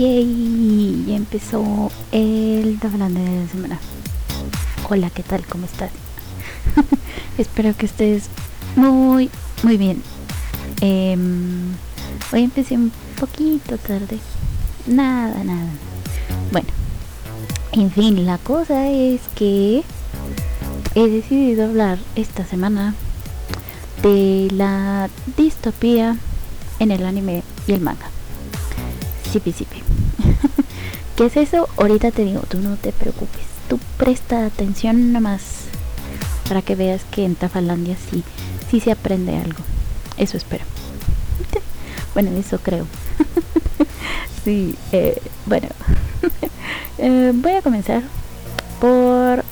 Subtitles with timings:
[0.00, 3.78] Yay, ya empezó el hablando de la semana.
[4.88, 5.44] Hola, ¿qué tal?
[5.44, 5.90] ¿Cómo estás?
[7.36, 8.30] Espero que estés
[8.76, 9.28] muy,
[9.62, 10.02] muy bien.
[10.80, 11.74] Em,
[12.32, 14.18] hoy empecé un poquito tarde.
[14.86, 15.68] Nada, nada.
[16.50, 16.68] Bueno,
[17.72, 19.82] en fin, la cosa es que
[20.94, 22.94] he decidido hablar esta semana
[24.02, 26.16] de la distopía
[26.78, 28.08] en el anime y el manga.
[29.30, 29.89] Sipi, sipi.
[31.16, 31.68] ¿Qué es eso?
[31.76, 33.42] Ahorita te digo, tú no te preocupes.
[33.68, 35.42] Tú presta atención nomás
[36.48, 38.24] para que veas que en Tafalandia sí,
[38.70, 39.60] sí se aprende algo.
[40.16, 40.64] Eso espero.
[42.14, 42.86] bueno, eso creo.
[44.44, 45.68] sí, eh, bueno.
[46.98, 48.02] Eh, voy a comenzar
[48.78, 49.42] por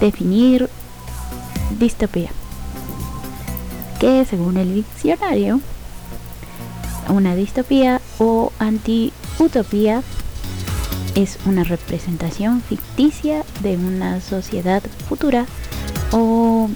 [0.00, 0.68] definir
[1.78, 2.30] distopía.
[4.00, 5.60] Que según el diccionario
[7.10, 8.52] una distopía o
[9.40, 10.02] anti-utopía
[11.14, 15.46] es una representación ficticia de una sociedad futura
[16.12, 16.68] o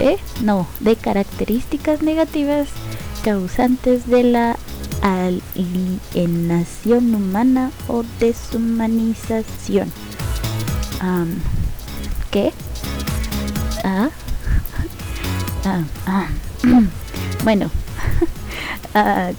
[0.00, 0.18] ¿eh?
[0.42, 2.68] no, de características negativas
[3.24, 4.56] causantes de la
[5.02, 9.90] alienación humana o deshumanización.
[12.30, 12.52] ¿Qué?
[13.84, 14.10] Ah,
[15.64, 16.28] ah, ah.
[17.44, 17.70] bueno,
[18.96, 19.32] Ah,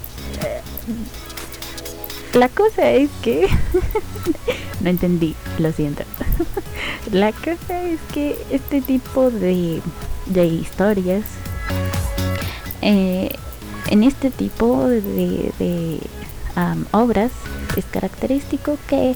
[2.34, 3.48] la cosa es que
[4.80, 6.04] no entendí, lo siento.
[7.12, 9.80] la cosa es que este tipo de,
[10.26, 11.24] de historias,
[12.82, 13.30] eh,
[13.88, 16.00] en este tipo de,
[16.92, 17.32] obras,
[17.76, 19.14] es característico que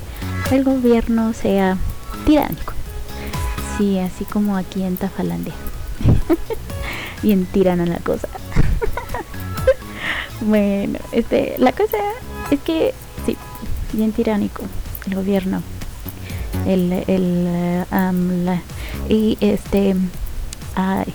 [0.50, 1.78] el gobierno sea
[2.26, 2.74] tiránico.
[3.78, 5.54] Sí, así como aquí en Tafalandia.
[7.22, 8.28] Bien tirana la cosa.
[10.40, 11.98] Bueno, este, la cosa
[12.50, 12.94] es que
[13.92, 14.62] bien tiránico
[15.06, 15.62] el gobierno.
[16.66, 17.48] El, el,
[19.08, 19.96] y este,
[20.74, 21.06] ay,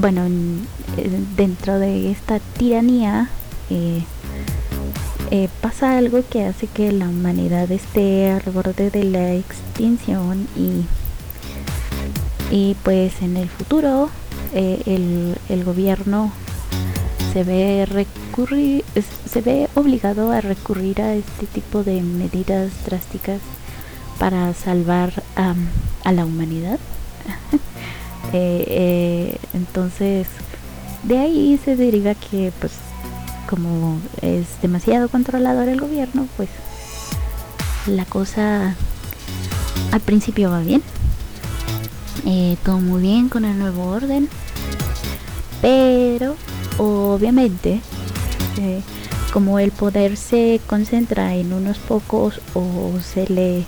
[0.00, 0.22] bueno,
[1.36, 3.28] dentro de esta tiranía
[3.70, 4.02] eh,
[5.30, 10.84] eh, pasa algo que hace que la humanidad esté al borde de la extinción y,
[12.54, 14.10] y pues en el futuro
[14.54, 16.32] el, el gobierno
[17.32, 18.84] se ve recurrir,
[19.26, 23.40] se ve obligado a recurrir a este tipo de medidas drásticas
[24.18, 25.22] para salvar
[26.04, 26.78] a la humanidad.
[28.34, 30.26] Eh, eh, entonces,
[31.02, 32.72] de ahí se deriva que, pues,
[33.46, 36.48] como es demasiado controlador el gobierno, pues
[37.86, 38.74] la cosa
[39.90, 40.82] al principio va bien.
[42.24, 44.30] Eh, todo muy bien con el nuevo orden.
[45.60, 46.36] Pero
[46.78, 47.80] obviamente,
[48.58, 48.82] eh,
[49.32, 53.64] como el poder se concentra en unos pocos o se le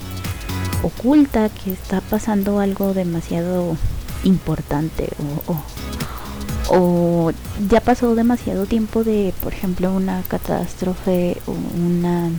[0.83, 3.75] oculta que está pasando algo demasiado
[4.23, 5.09] importante
[5.47, 7.31] o,
[7.69, 12.29] ya pasó demasiado tiempo de, por ejemplo, una catástrofe una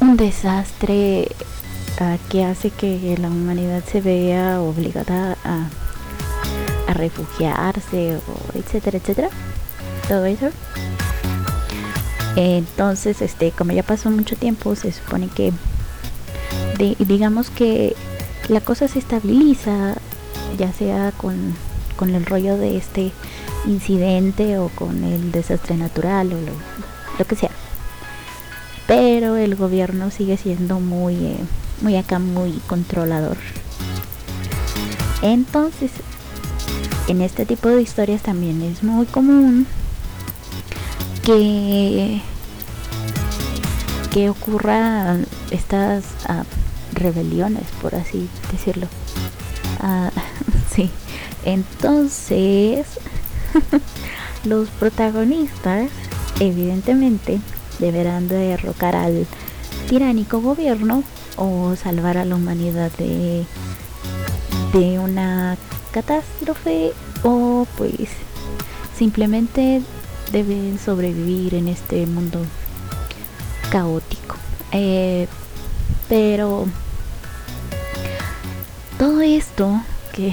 [0.00, 1.28] un desastre
[2.00, 5.68] ah, que hace que la humanidad se vea obligada a
[6.86, 9.28] a refugiarse, o etcétera, etcétera.
[10.08, 10.50] Todo eso.
[12.36, 15.52] Entonces, este, como ya pasó mucho tiempo, se supone que
[16.78, 17.94] digamos que
[18.48, 19.94] la cosa se estabiliza,
[20.58, 21.54] ya sea con,
[21.96, 23.12] con el rollo de este
[23.66, 27.50] incidente o con el desastre natural o lo, que sea.
[28.86, 31.38] Pero el gobierno sigue siendo muy, eh,
[31.80, 33.38] muy acá, muy controlador.
[35.22, 35.90] Entonces,
[37.08, 39.66] en este tipo de historias también es muy común
[41.24, 42.20] que
[44.10, 45.16] que ocurra
[45.50, 46.44] estas ah,
[46.92, 48.86] rebeliones por así decirlo.
[49.82, 50.10] Uh,
[50.74, 50.90] sí.
[51.44, 52.86] Entonces
[54.44, 55.90] los protagonistas
[56.40, 57.40] evidentemente
[57.78, 59.26] deberán derrocar al
[59.88, 61.02] tiránico gobierno
[61.36, 63.44] o salvar a la humanidad de
[64.72, 65.56] de una
[65.92, 66.92] catástrofe
[67.24, 68.10] o pues
[68.96, 69.82] simplemente
[70.30, 72.40] deben sobrevivir en este mundo
[73.70, 74.36] caótico.
[74.72, 75.26] Eh,
[76.08, 76.66] pero
[78.98, 79.80] todo esto
[80.12, 80.32] que,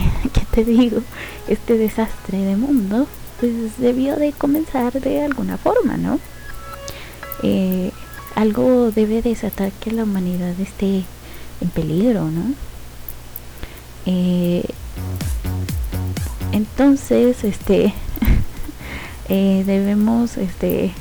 [0.52, 1.02] te digo,
[1.48, 3.08] este desastre de mundo,
[3.40, 6.20] pues debió de comenzar de alguna forma, ¿no?
[7.44, 7.92] Eh,
[8.36, 11.04] algo debe desatar que la humanidad esté
[11.62, 12.54] en peligro, ¿no?
[14.06, 14.64] Eh,
[16.51, 17.94] entonces, este,
[19.30, 20.92] eh, debemos, este,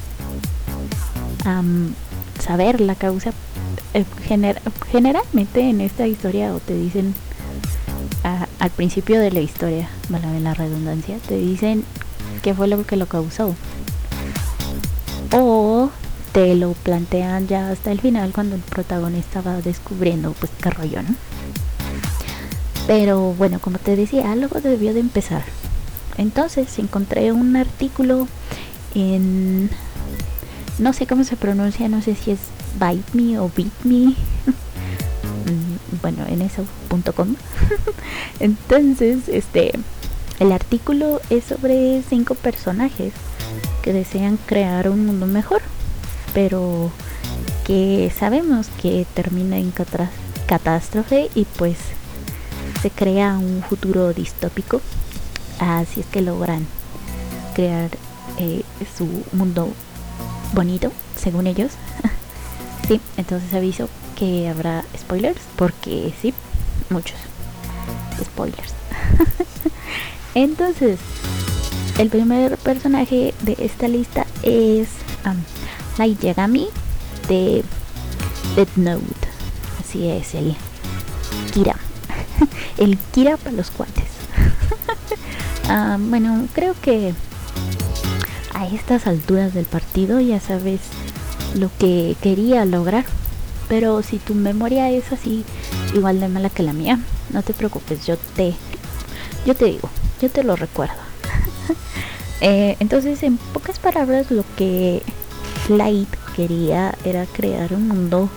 [2.40, 3.32] saber la causa.
[3.94, 4.04] Eh,
[4.90, 7.14] generalmente en esta historia o te dicen
[8.22, 11.84] al principio de la historia, vale la redundancia, te dicen
[12.42, 13.54] qué fue lo que lo causó.
[15.32, 15.90] O
[16.32, 21.02] te lo plantean ya hasta el final cuando el protagonista va descubriendo pues qué rollo,
[21.02, 21.14] ¿no?
[22.86, 25.42] Pero bueno, como te decía, algo debió de empezar.
[26.18, 28.28] Entonces encontré un artículo
[28.94, 29.70] en
[30.78, 32.40] no sé cómo se pronuncia, no sé si es
[32.78, 34.14] Bite Me o Beat Me.
[35.40, 37.34] Mm, bueno, en eso.com.
[38.40, 39.72] Entonces, este
[40.38, 43.12] el artículo es sobre cinco personajes
[43.82, 45.60] que desean crear un mundo mejor,
[46.34, 46.90] pero
[47.66, 49.72] que sabemos que termina en
[50.46, 51.76] catástrofe y pues
[52.82, 54.80] se crea un futuro distópico.
[55.58, 56.66] Así es que logran
[57.54, 57.90] crear
[58.38, 58.62] eh,
[58.96, 59.68] su mundo
[60.54, 61.72] bonito, según ellos.
[62.88, 66.32] sí, entonces aviso que habrá spoilers, porque sí,
[66.88, 67.18] muchos
[68.22, 68.74] spoilers.
[70.34, 70.98] entonces,
[71.98, 74.88] el primer personaje de esta lista es
[75.26, 75.36] um,
[75.98, 76.68] Light Yagami
[77.28, 77.62] de
[78.56, 79.04] Death Note.
[79.78, 80.56] Así es, el
[81.52, 81.76] Kira.
[82.78, 84.04] el Kira para los cuates.
[85.72, 87.14] Ah, bueno, creo que
[88.54, 90.80] a estas alturas del partido ya sabes
[91.54, 93.04] lo que quería lograr.
[93.68, 95.44] Pero si tu memoria es así
[95.94, 96.98] igual de mala que la mía,
[97.32, 98.56] no te preocupes, yo te
[99.46, 99.88] yo te digo,
[100.20, 100.94] yo te lo recuerdo.
[102.42, 105.02] Eh, entonces, en pocas palabras, lo que
[105.68, 108.30] Light quería era crear un mundo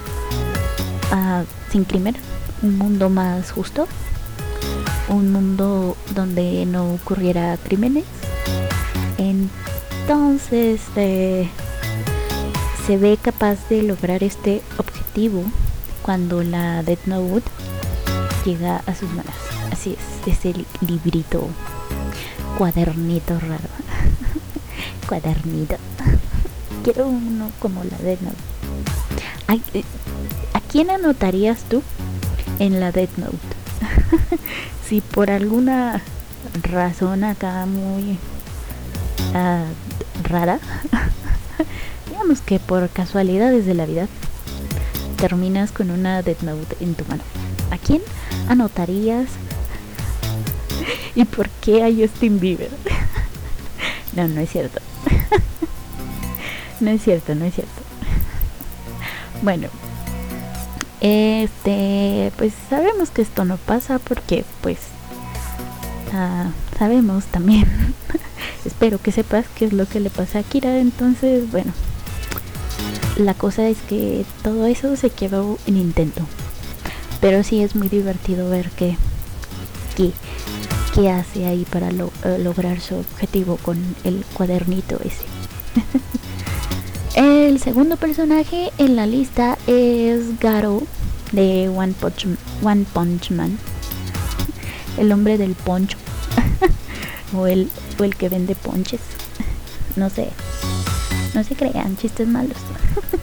[1.14, 2.14] uh, sin crimen,
[2.64, 3.88] un mundo más justo,
[5.10, 8.06] un mundo donde no ocurriera crímenes.
[9.18, 11.50] Entonces eh,
[12.88, 15.44] se ve capaz de lograr este objetivo
[16.02, 17.44] cuando la Death Note
[18.46, 19.36] llega a sus manos.
[19.72, 21.48] Así es, ese librito,
[22.58, 23.70] cuadernito raro.
[25.08, 25.76] cuadernito.
[26.84, 28.54] Quiero uno como la Death Note.
[29.74, 29.84] Eh,
[30.54, 31.84] ¿A quién anotarías tú
[32.64, 33.38] en la Death Note?
[34.88, 36.02] si por alguna
[36.62, 38.18] razón acá muy
[39.34, 40.60] uh, rara,
[42.10, 44.08] digamos que por casualidades de la vida,
[45.18, 47.24] terminas con una Death Note en tu mano.
[47.70, 48.02] ¿A quién
[48.48, 49.28] anotarías?
[51.16, 52.72] ¿Y por qué a Justin Bieber?
[54.14, 54.80] no, no es cierto.
[56.80, 57.82] no es cierto, no es cierto.
[59.42, 59.68] Bueno,
[61.04, 64.78] este, pues sabemos que esto no pasa porque pues
[66.14, 67.68] uh, sabemos también.
[68.66, 70.80] Espero que sepas qué es lo que le pasa a Kira.
[70.80, 71.74] Entonces, bueno,
[73.18, 76.22] la cosa es que todo eso se quedó en intento.
[77.20, 78.96] Pero sí es muy divertido ver que,
[79.98, 85.26] que, hace ahí para eh, lograr su objetivo con el cuadernito ese.
[87.16, 90.82] El segundo personaje en la lista es Garo
[91.34, 92.28] de One Punch,
[92.64, 93.58] One Punch Man.
[94.98, 95.98] El hombre del poncho.
[97.36, 99.02] o, el, o el que vende ponches.
[99.96, 100.30] No sé.
[101.34, 102.58] No se crean chistes malos.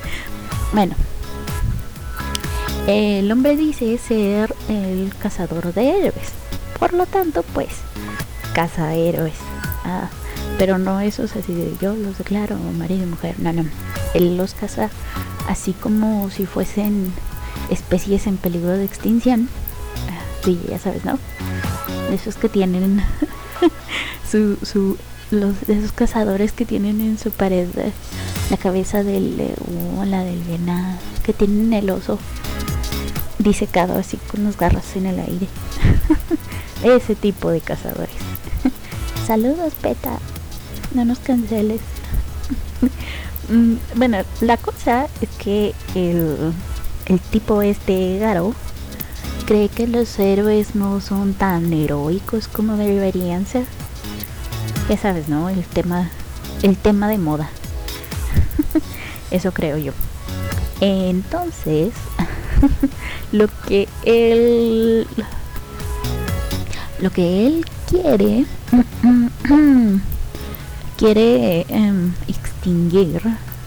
[0.74, 0.94] bueno.
[2.86, 6.32] El hombre dice ser el cazador de héroes.
[6.78, 7.68] Por lo tanto, pues,
[8.52, 9.36] caza héroes.
[9.84, 10.08] Ah,
[10.58, 13.36] pero no esos así de yo los declaro marido y mujer.
[13.38, 13.64] No, no.
[14.14, 14.90] Él los caza
[15.46, 17.12] así como si fuesen
[17.70, 19.48] especies en peligro de extinción.
[20.08, 21.18] Ah, sí, ya sabes, ¿no?
[22.12, 23.02] Esos que tienen
[24.30, 24.96] su, su,
[25.30, 27.68] los, esos cazadores que tienen en su pared
[28.50, 32.18] la cabeza del león, la del venado, que tienen el oso
[33.38, 35.46] disecado así con las garras en el aire.
[36.82, 38.14] Ese tipo de cazadores.
[39.26, 40.18] Saludos, Peta
[40.94, 41.80] no nos canceles.
[43.48, 46.52] Mm, bueno, la cosa es que el,
[47.10, 48.54] el tipo este Garo
[49.44, 53.64] cree que los héroes no son tan heroicos como deberían ser.
[54.88, 55.48] Ya sabes, ¿no?
[55.48, 56.08] El tema,
[56.62, 57.50] el tema de moda.
[59.32, 59.92] Eso creo yo.
[60.80, 61.94] Entonces,
[63.32, 65.04] lo que él
[67.00, 68.46] lo que él quiere
[70.96, 73.20] quiere em, extinguir,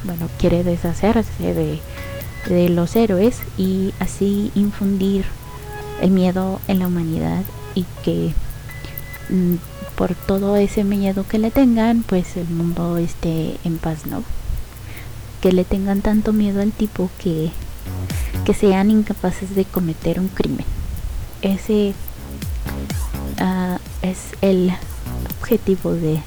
[0.06, 1.82] bueno, quiere deshacerse de,
[2.48, 5.26] de los héroes y así infundir
[6.02, 7.44] el miedo en la humanidad
[7.76, 8.34] y que
[9.30, 9.56] mm,
[9.96, 14.24] por todo ese miedo que le tengan, pues el mundo esté en paz, ¿no?
[15.44, 17.52] que le tengan tanto miedo al tipo que,
[18.46, 20.66] que sean incapaces de cometer un crimen.
[21.42, 21.94] Ese
[23.42, 24.72] uh, es el
[25.38, 26.22] objetivo de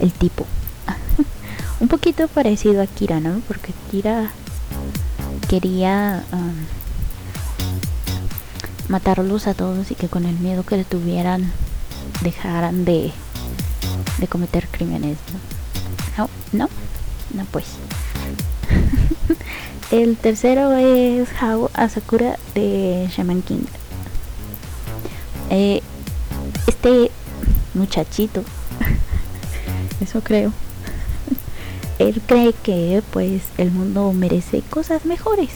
[0.00, 0.46] el tipo.
[1.80, 3.40] un poquito parecido a Kira, ¿no?
[3.48, 4.30] Porque Kira
[5.48, 6.54] quería um,
[8.88, 11.52] matarlos a todos y que con el miedo que le tuvieran
[12.22, 13.12] dejaran de,
[14.18, 15.18] de cometer crímenes.
[16.16, 16.28] ¿no?
[16.52, 16.68] No,
[17.34, 17.66] no, pues.
[19.90, 23.64] el tercero es Hao Asakura de Shaman King.
[25.50, 25.82] Eh,
[26.66, 27.10] este
[27.74, 28.42] muchachito,
[30.00, 30.52] eso creo,
[31.98, 35.50] él cree que pues el mundo merece cosas mejores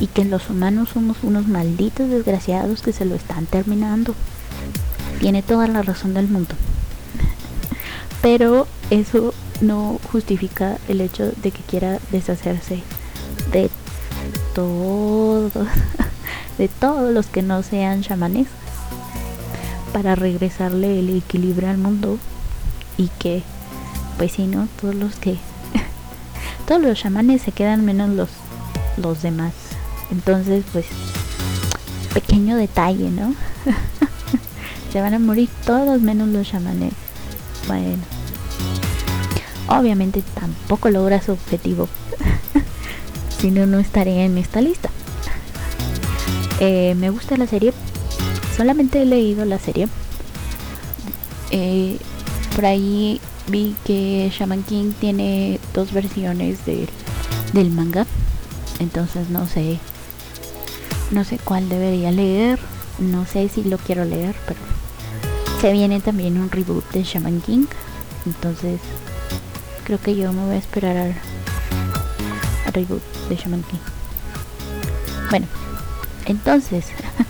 [0.00, 4.14] y que los humanos somos unos malditos desgraciados que se lo están terminando.
[5.20, 6.54] Tiene toda la razón del mundo.
[8.22, 12.82] Pero eso no justifica el hecho de que quiera deshacerse
[13.52, 13.70] de
[14.54, 15.52] todos,
[16.58, 18.46] de todos los que no sean chamanes
[19.92, 22.18] para regresarle el equilibrio al mundo
[22.96, 23.42] y que
[24.18, 25.36] pues si no todos los que
[26.66, 28.28] todos los chamanes se quedan menos los
[28.98, 29.54] los demás.
[30.10, 30.86] Entonces pues
[32.12, 33.34] pequeño detalle no
[34.92, 36.92] se van a morir todos menos los chamanes.
[37.66, 38.18] Bueno
[39.68, 41.88] obviamente tampoco logra su objetivo.
[43.40, 44.90] Si no no estaría en esta lista.
[46.58, 47.72] Eh, me gusta la serie.
[48.56, 49.86] Solamente he leído la serie.
[51.52, 51.98] Eh,
[52.56, 53.20] por ahí
[53.50, 58.06] vi que Shaman King tiene dos versiones del manga.
[58.78, 59.78] Entonces no sé
[61.10, 62.58] no sé cuál debería leer.
[62.98, 64.60] No sé si lo quiero leer pero
[65.60, 67.66] se viene también un reboot de Shaman King.
[68.26, 68.80] Entonces
[69.84, 71.14] creo que yo me voy a esperar al,
[72.72, 73.78] reboot de Shaman King.
[75.30, 75.46] Bueno
[76.26, 76.86] entonces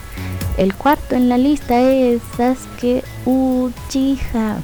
[0.57, 4.59] el cuarto en la lista es Sasuke Uchiha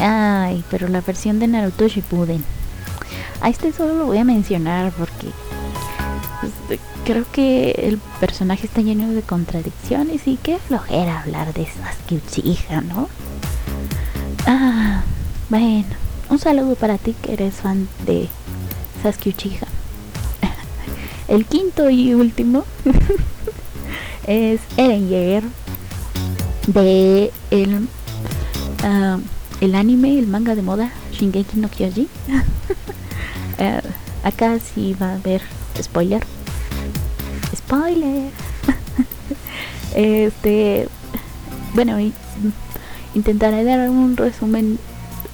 [0.00, 2.44] ay pero la versión de Naruto Shippuden
[3.40, 5.28] a este solo lo voy a mencionar porque
[6.66, 12.16] pues, creo que el personaje está lleno de contradicciones y qué flojera hablar de Sasuke
[12.16, 13.08] Uchiha, ¿no?
[14.46, 15.02] Ah,
[15.48, 15.86] bueno,
[16.28, 18.28] un saludo para ti que eres fan de
[19.02, 19.66] Sasuke Uchiha.
[21.28, 22.64] El quinto y último
[24.26, 25.42] es Eren de
[27.50, 27.88] el,
[28.84, 29.20] uh,
[29.60, 32.08] el anime, el manga de moda Shingeki no Kyoji.
[33.58, 33.80] uh,
[34.26, 35.42] acá sí va a haber
[35.80, 36.22] spoiler
[37.68, 38.30] spoiler.
[39.94, 40.88] este,
[41.74, 41.98] bueno,
[43.14, 44.78] intentaré dar un resumen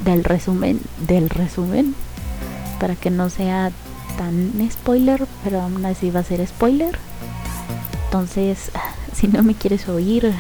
[0.05, 1.95] del resumen del resumen
[2.81, 3.71] para que no sea
[4.19, 6.99] tan spoiler, pero aún así va a ser spoiler.
[8.07, 8.71] Entonces,
[9.15, 10.33] si no me quieres oír,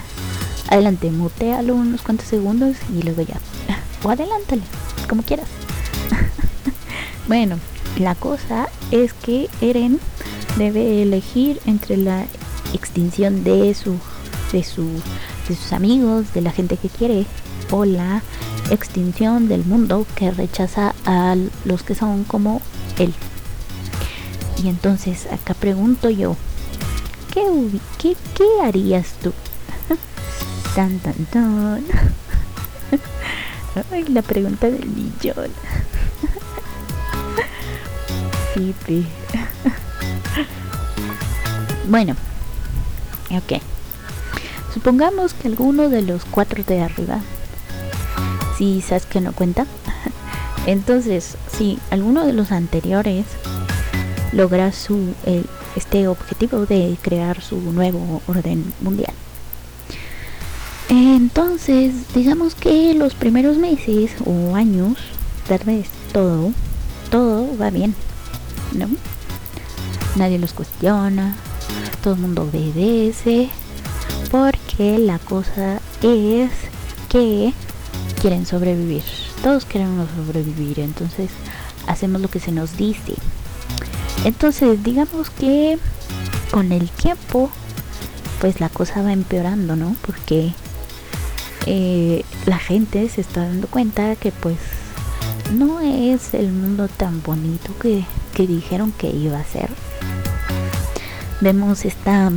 [0.68, 3.38] adelante, mutealo unos cuantos segundos y luego ya.
[4.04, 4.62] O adelántale,
[5.08, 5.48] como quieras.
[7.26, 7.58] bueno,
[7.98, 9.98] la cosa es que Eren
[10.58, 12.26] debe elegir entre la
[12.74, 13.98] extinción de su
[14.52, 14.88] de su
[15.48, 17.26] de sus amigos, de la gente que quiere
[17.70, 18.22] o la
[18.70, 22.60] extinción del mundo que rechaza a los que son como
[22.98, 23.14] él.
[24.62, 26.36] Y entonces acá pregunto yo,
[27.32, 27.42] ¿qué,
[27.98, 29.32] qué, qué harías tú?
[30.74, 31.84] tan tan tan.
[33.90, 35.50] Ay, la pregunta del millón.
[38.54, 38.74] sí,
[41.88, 42.14] bueno,
[43.30, 43.60] ok.
[44.72, 47.20] Supongamos que alguno de los cuatro de arriba,
[48.56, 49.66] si sabes que no cuenta,
[50.66, 53.26] entonces si alguno de los anteriores
[54.32, 55.14] logra su
[55.76, 59.12] este objetivo de crear su nuevo orden mundial.
[60.96, 64.96] Entonces, digamos que los primeros meses o años,
[65.48, 66.52] tal vez todo,
[67.10, 67.96] todo va bien,
[68.72, 68.86] ¿no?
[70.14, 71.34] Nadie los cuestiona,
[72.00, 73.48] todo el mundo obedece
[74.30, 76.52] porque la cosa es
[77.08, 77.52] que
[78.20, 79.02] quieren sobrevivir.
[79.42, 81.30] Todos queremos sobrevivir entonces
[81.88, 83.14] hacemos lo que se nos dice.
[84.24, 85.76] Entonces digamos que
[86.52, 87.50] con el tiempo
[88.40, 90.52] pues la cosa va empeorando no porque
[91.66, 94.58] eh, la gente se está dando cuenta que pues
[95.52, 98.04] no es el mundo tan bonito que,
[98.34, 99.70] que dijeron que iba a ser
[101.40, 102.32] vemos esta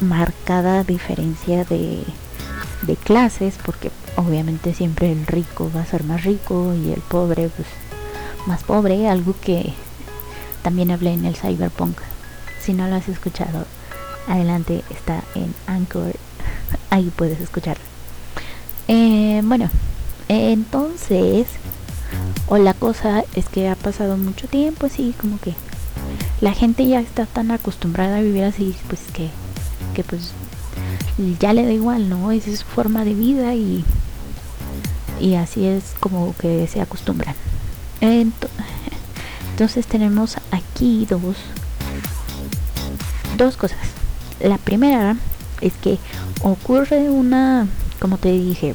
[0.00, 2.04] marcada diferencia de,
[3.02, 7.66] clases porque obviamente siempre el rico va a ser más rico y el pobre pues
[8.46, 9.72] más pobre algo que
[10.62, 11.98] también hablé en el Cyberpunk.
[12.60, 13.66] Si no lo has escuchado,
[14.28, 16.14] adelante está en Anchor.
[16.90, 17.93] Ahí puedes escucharlo.
[18.88, 19.70] Eh, bueno,
[20.28, 21.46] entonces,
[22.48, 25.54] o la cosa es que ha pasado mucho tiempo, así como que
[26.40, 29.30] la gente ya está tan acostumbrada a vivir así, pues que,
[29.94, 30.32] que pues
[31.38, 32.32] ya le da igual, ¿no?
[32.32, 33.84] Esa es su forma de vida y,
[35.20, 37.34] y así es como que se acostumbran.
[38.00, 41.36] Entonces tenemos aquí dos,
[43.38, 43.78] dos cosas.
[44.40, 45.16] La primera
[45.60, 45.98] es que
[46.42, 47.68] ocurre una,
[48.04, 48.74] como te dije,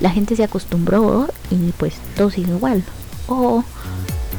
[0.00, 2.82] la gente se acostumbró y pues todo sigue igual.
[3.26, 3.62] O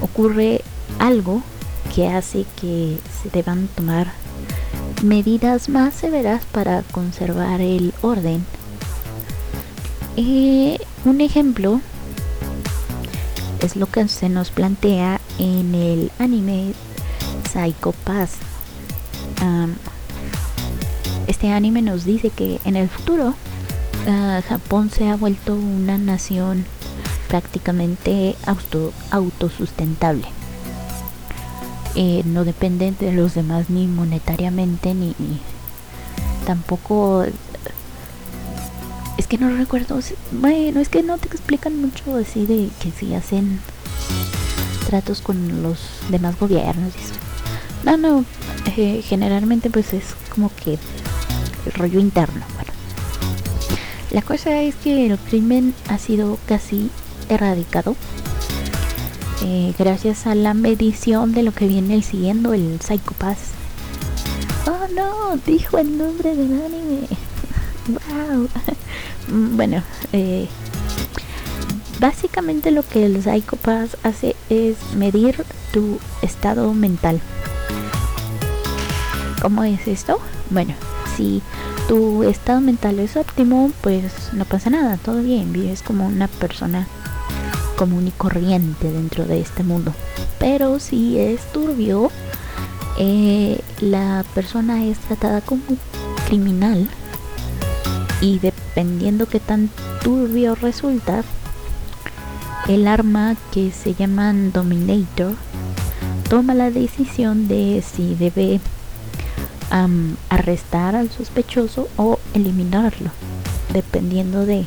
[0.02, 0.64] ocurre
[0.98, 1.44] algo
[1.94, 4.12] que hace que se deban tomar
[5.04, 8.44] medidas más severas para conservar el orden.
[10.18, 11.80] Eh, un ejemplo
[13.62, 16.74] es lo que se nos plantea en el anime
[17.54, 18.32] Psycho Pass.
[21.28, 23.36] este anime nos dice que en el futuro
[24.08, 26.66] ah, Japón se ha vuelto una nación
[27.28, 30.26] prácticamente auto, autosustentable.
[31.96, 35.16] Eh, no depende de los demás ni monetariamente ni,
[36.46, 37.26] tampoco
[39.18, 40.00] es que no recuerdo
[40.32, 43.60] bueno es que no te explican mucho así de que si hacen
[44.88, 45.80] tratos con los
[46.10, 48.26] demás gobiernos y no no
[48.78, 50.78] eh, generalmente pues es como que
[51.66, 52.72] el rollo interno bueno
[54.12, 56.90] la cosa es que el crimen ha sido casi
[57.30, 57.96] erradicado
[59.42, 63.38] eh, gracias a la medición de lo que viene siguiendo el Psycho Pass.
[64.68, 67.08] Oh no, dijo el nombre del anime.
[67.88, 68.50] wow.
[69.30, 70.50] bueno, eh,
[72.00, 77.22] básicamente lo que el Psycho Pass hace es medir tu estado mental.
[79.42, 80.20] ¿Cómo es esto?
[80.50, 80.74] Bueno,
[81.16, 81.42] si
[81.90, 86.88] tu estado mental es óptimo, pues no pasa nada, todo bien, vives como una persona
[87.78, 89.92] común y corriente dentro de este mundo.
[90.38, 92.12] Pero si es turbio,
[93.00, 95.64] eh, la persona es tratada como
[96.28, 96.88] criminal
[98.22, 99.72] y dependiendo que tan
[100.04, 101.24] turbio resulta,
[102.68, 105.34] el arma que se llama Dominator
[106.30, 108.62] toma la decisión de si debe
[110.30, 113.12] arrestar al sospechoso o eliminarlo,
[113.74, 114.66] dependiendo de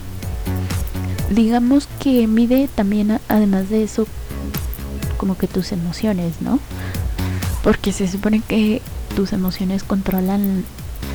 [1.31, 4.07] digamos que mide también además de eso
[5.17, 6.59] como que tus emociones, ¿no?
[7.63, 8.83] Porque se supone que
[9.15, 10.65] tus emociones controlan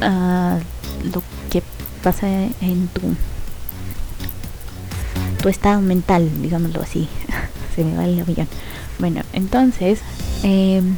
[0.02, 0.60] uh,
[1.14, 1.62] lo que
[2.04, 2.28] pasa
[2.62, 3.02] en tu
[5.42, 7.08] tu estado mental, digámoslo así.
[7.76, 8.48] se me va el avión.
[9.00, 10.00] Bueno, entonces,
[10.44, 10.96] em,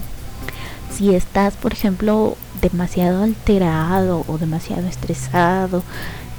[0.95, 5.83] si estás, por ejemplo, demasiado alterado o demasiado estresado,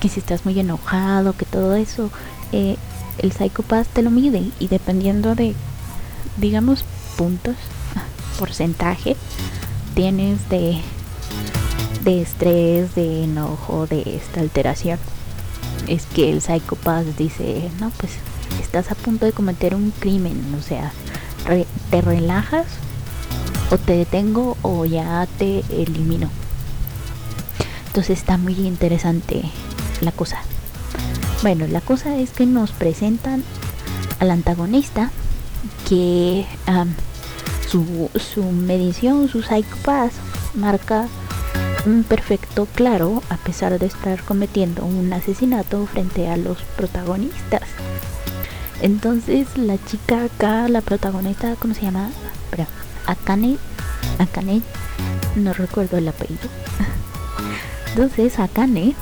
[0.00, 2.10] que si estás muy enojado, que todo eso
[2.52, 2.76] eh,
[3.18, 5.54] el Psychopath te lo mide y dependiendo de,
[6.36, 6.84] digamos,
[7.16, 7.56] puntos,
[8.38, 9.16] porcentaje,
[9.94, 10.80] tienes de,
[12.04, 14.98] de estrés, de enojo, de esta alteración.
[15.86, 18.12] Es que el Psychopath dice, no, pues
[18.60, 20.92] estás a punto de cometer un crimen, o sea,
[21.90, 22.66] te relajas
[23.70, 26.28] o te detengo o ya te elimino.
[27.86, 29.42] Entonces está muy interesante
[30.00, 30.38] la cosa.
[31.42, 33.42] Bueno, la cosa es que nos presentan
[34.18, 35.10] al antagonista
[35.88, 36.46] que
[37.68, 40.12] su, su, medición, su psychopath,
[40.54, 41.08] marca
[41.86, 47.62] un perfecto claro a pesar de estar cometiendo un asesinato frente a los protagonistas.
[48.82, 52.10] Entonces la chica acá, la protagonista, ¿cómo se llama?
[53.06, 53.56] Akane,
[54.18, 54.62] Akane,
[55.36, 56.48] no recuerdo el apellido.
[57.90, 58.94] Entonces Akane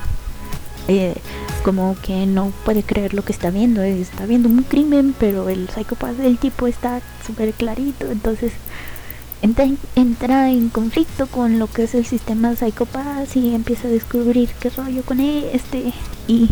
[0.88, 1.14] eh,
[1.62, 5.68] como que no puede creer lo que está viendo, está viendo un crimen, pero el
[5.68, 8.52] psicópata del tipo está súper clarito, entonces
[9.42, 14.70] entra en, conflicto con lo que es el sistema psicópata y empieza a descubrir qué
[14.70, 15.92] rollo con este
[16.26, 16.50] y,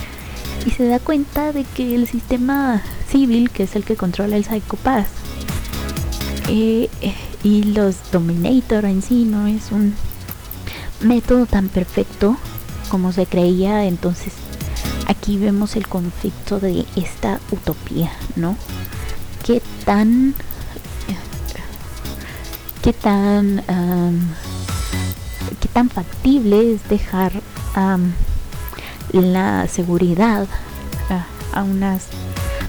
[0.66, 4.44] y se da cuenta de que el sistema civil, que es el que controla el
[4.44, 5.06] psicópata,
[6.48, 6.88] eh,
[7.42, 9.94] y los Dominator en sí no es un
[11.00, 12.36] método tan perfecto
[12.88, 14.32] como se creía entonces
[15.06, 18.56] aquí vemos el conflicto de esta utopía, ¿no?
[19.44, 20.34] ¿Qué tan...
[22.82, 23.62] qué tan...
[25.60, 27.32] qué tan factible es dejar
[29.12, 30.46] la seguridad
[31.52, 32.08] a, unas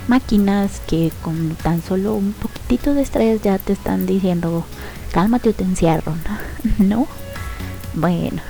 [0.07, 4.65] máquinas que con tan solo un poquitito de estrés ya te están diciendo,
[5.11, 6.15] cálmate o te encierro,
[6.77, 7.07] ¿no?
[7.93, 8.41] Bueno,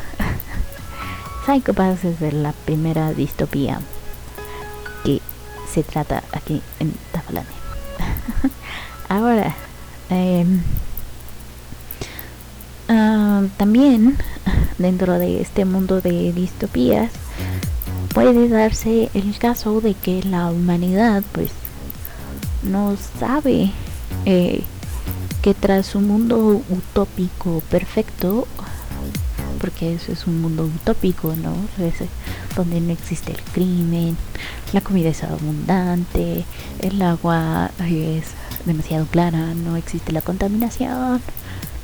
[1.46, 3.80] Psychopaths es de la primera distopía
[5.04, 5.22] que
[5.72, 7.48] se trata aquí en Tafalane.
[9.10, 9.56] Ahora,
[10.10, 10.62] em,
[12.90, 14.18] ah, también
[14.78, 17.12] dentro de este mundo de distopías
[18.24, 21.52] puede darse el caso de que la humanidad pues
[22.64, 23.72] no sabe
[24.26, 24.64] eh,
[25.44, 28.48] que tras un mundo utópico perfecto
[29.60, 31.54] porque eso es un mundo utópico, ¿no?
[32.56, 34.18] donde no existe el crimen,
[34.74, 36.46] la comida es abundante,
[36.80, 38.26] el agua es
[38.66, 41.22] demasiado clara, no existe la contaminación,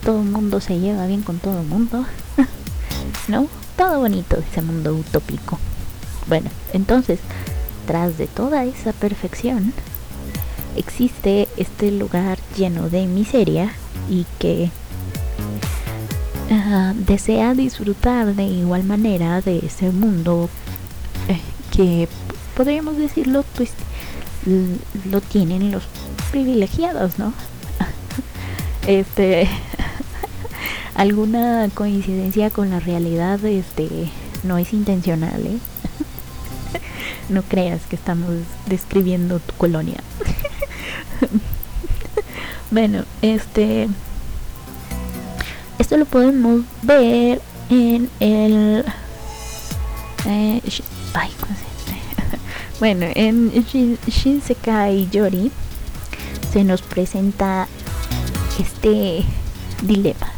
[0.03, 2.05] todo el mundo se lleva bien con todo el mundo,
[3.27, 3.47] ¿no?
[3.77, 5.59] Todo bonito ese mundo utópico.
[6.27, 7.19] Bueno, entonces,
[7.85, 9.73] tras de toda esa perfección,
[10.75, 13.73] existe este lugar lleno de miseria
[14.09, 14.71] y que
[16.95, 20.49] desea disfrutar de igual manera de ese mundo
[21.27, 21.39] eh,
[21.71, 22.07] que
[22.55, 23.43] podríamos decirlo
[25.09, 25.83] lo tienen los
[26.31, 27.33] privilegiados no
[28.87, 29.47] este
[30.95, 33.89] alguna coincidencia con la realidad este
[34.43, 35.57] no es intencional ¿eh?
[37.29, 38.29] No creas que estamos
[38.65, 40.01] describiendo tu colonia
[42.71, 43.87] bueno este
[45.79, 48.85] esto lo podemos ver en el...
[50.25, 50.61] Eh,
[51.13, 53.49] ay, ¿cómo se bueno, en
[54.07, 55.51] Shinsekai Yori
[56.51, 57.67] se nos presenta
[58.59, 59.25] este
[59.81, 60.31] dilema.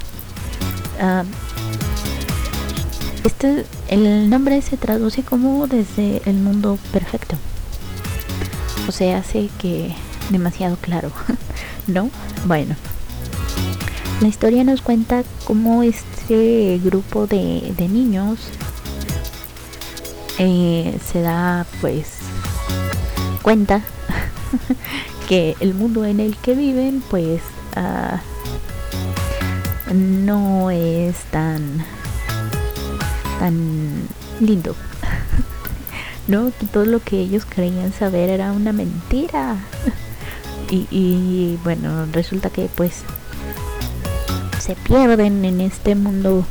[3.24, 7.36] este, el nombre se traduce como desde el mundo perfecto.
[8.88, 9.94] O sea, hace que
[10.30, 11.12] demasiado claro,
[11.88, 12.10] ¿no?
[12.46, 12.76] Bueno,
[14.22, 18.40] la historia nos cuenta cómo este grupo de, niños
[20.40, 22.20] eh, se da pues
[23.42, 23.82] cuenta
[25.30, 27.42] que el mundo en el que viven pues
[27.76, 28.22] ah,
[29.94, 31.86] no es tan
[33.40, 34.08] tan
[34.40, 34.76] lindo.
[36.28, 39.58] No que todo lo que ellos creían saber era una mentira.
[40.72, 43.04] Y, bueno resulta que pues
[44.60, 46.44] se pierden en este mundo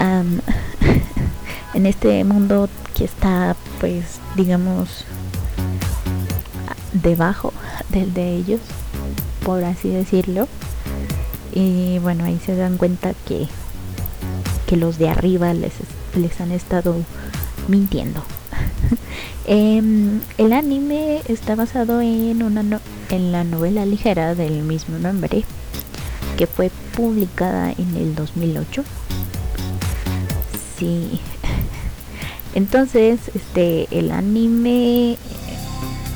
[1.74, 5.04] en este mundo que está pues digamos
[6.92, 7.52] debajo
[7.90, 8.60] del de ellos
[9.44, 10.48] por así decirlo.
[11.52, 13.46] Y bueno ahí se dan cuenta que
[14.70, 15.72] que los de arriba les,
[16.14, 16.94] les han estado
[17.66, 18.22] mintiendo
[19.46, 22.80] em, el anime está basado en una
[23.10, 25.42] en la novela ligera del mismo nombre
[26.38, 28.82] que fue publicada en el 2008.
[30.78, 31.20] Sí.
[32.54, 35.18] Entonces, este el anime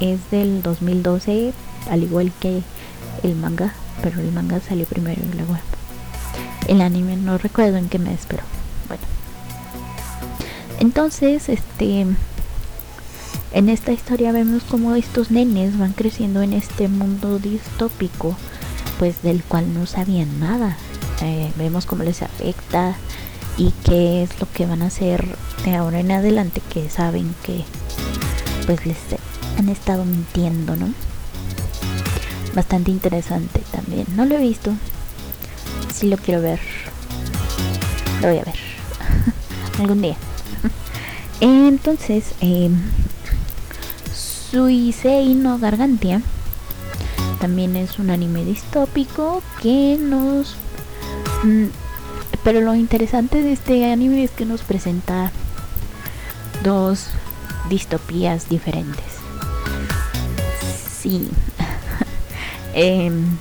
[0.00, 1.52] es del 2012,
[1.90, 2.62] al igual que
[3.22, 5.73] el manga, pero el manga salió primero en la web.
[6.68, 8.42] El anime no recuerdo en qué mes, pero
[8.88, 9.02] bueno.
[10.80, 12.06] Entonces, este
[13.54, 18.36] en esta historia vemos como estos nenes van creciendo en este mundo distópico
[18.98, 20.76] pues del cual no sabían nada.
[21.22, 22.96] Eh, vemos cómo les afecta
[23.56, 25.24] y qué es lo que van a hacer
[25.64, 27.64] de ahora en adelante que saben que
[28.66, 28.98] pues les
[29.56, 30.88] han estado mintiendo, ¿no?
[32.54, 34.06] Bastante interesante también.
[34.16, 34.72] No lo he visto.
[35.94, 36.58] Si lo quiero ver.
[38.20, 38.56] Lo voy a ver.
[39.78, 40.16] Algún día.
[41.40, 42.70] Entonces, eh,
[44.12, 46.20] Suisei no Gargantia
[47.44, 50.56] también es un anime distópico que nos...
[51.42, 51.66] Mm,
[52.42, 55.30] pero lo interesante de este anime es que nos presenta
[56.62, 57.08] dos
[57.68, 59.04] distopías diferentes.
[61.02, 61.28] Sí.
[62.74, 63.36] Em,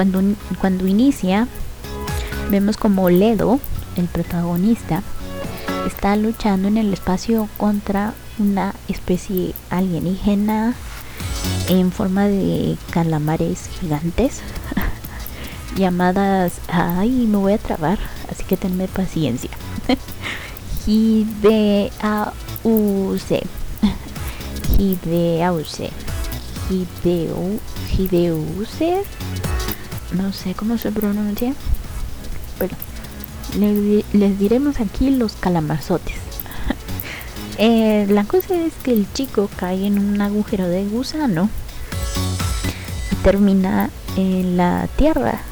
[0.00, 0.22] cuando,
[0.62, 1.46] cuando inicia,
[2.50, 3.60] vemos como Ledo,
[3.96, 5.02] el protagonista,
[5.86, 10.72] está luchando en el espacio contra una especie alienígena
[11.68, 14.40] en forma de calamares gigantes
[15.76, 17.98] llamadas ay me voy a trabar
[18.30, 19.50] así que tenme paciencia
[20.86, 21.92] Hideause
[26.70, 27.60] Hideu
[27.98, 29.04] Hideuse
[30.12, 31.54] no sé cómo se pronuncia
[32.58, 32.76] pero
[33.58, 36.16] les, diremos aquí los calamarzotes
[37.62, 41.50] Eh, la cosa es que el chico cae en un agujero de gusano
[43.12, 45.42] y termina en la tierra.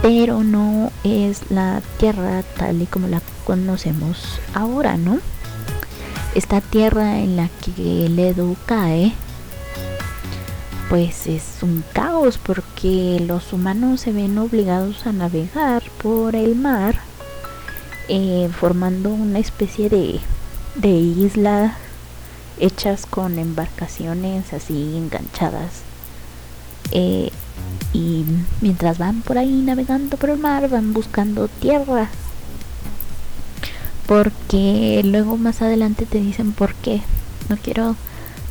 [0.00, 5.18] Pero no es la tierra tal y como la conocemos ahora, ¿no?
[6.34, 9.12] Esta tierra en la que Ledo cae
[10.94, 16.94] pues es un caos porque los humanos se ven obligados a navegar por el mar
[18.06, 20.20] eh, formando una especie de,
[20.76, 21.76] de isla
[22.60, 25.82] hechas con embarcaciones así enganchadas
[26.92, 27.32] eh,
[27.92, 28.24] y
[28.60, 32.08] mientras van por ahí navegando por el mar van buscando tierra
[34.06, 37.00] porque luego más adelante te dicen por qué.
[37.48, 37.96] No quiero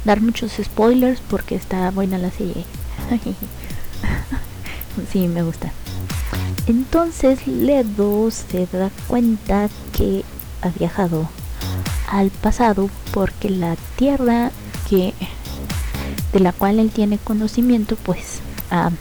[0.05, 2.65] dar muchos spoilers porque está buena la serie.
[5.11, 5.71] sí, me gusta.
[6.67, 10.23] Entonces Ledo se da cuenta que
[10.61, 11.27] ha viajado
[12.09, 14.51] al pasado porque la tierra
[14.89, 15.13] que
[16.31, 18.39] de la cual él tiene conocimiento pues
[18.71, 18.91] ah,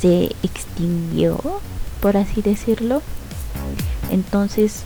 [0.00, 1.38] se extinguió
[2.00, 3.02] por así decirlo
[4.10, 4.82] entonces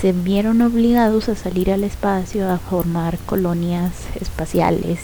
[0.00, 5.00] se vieron obligados a salir al espacio a formar colonias espaciales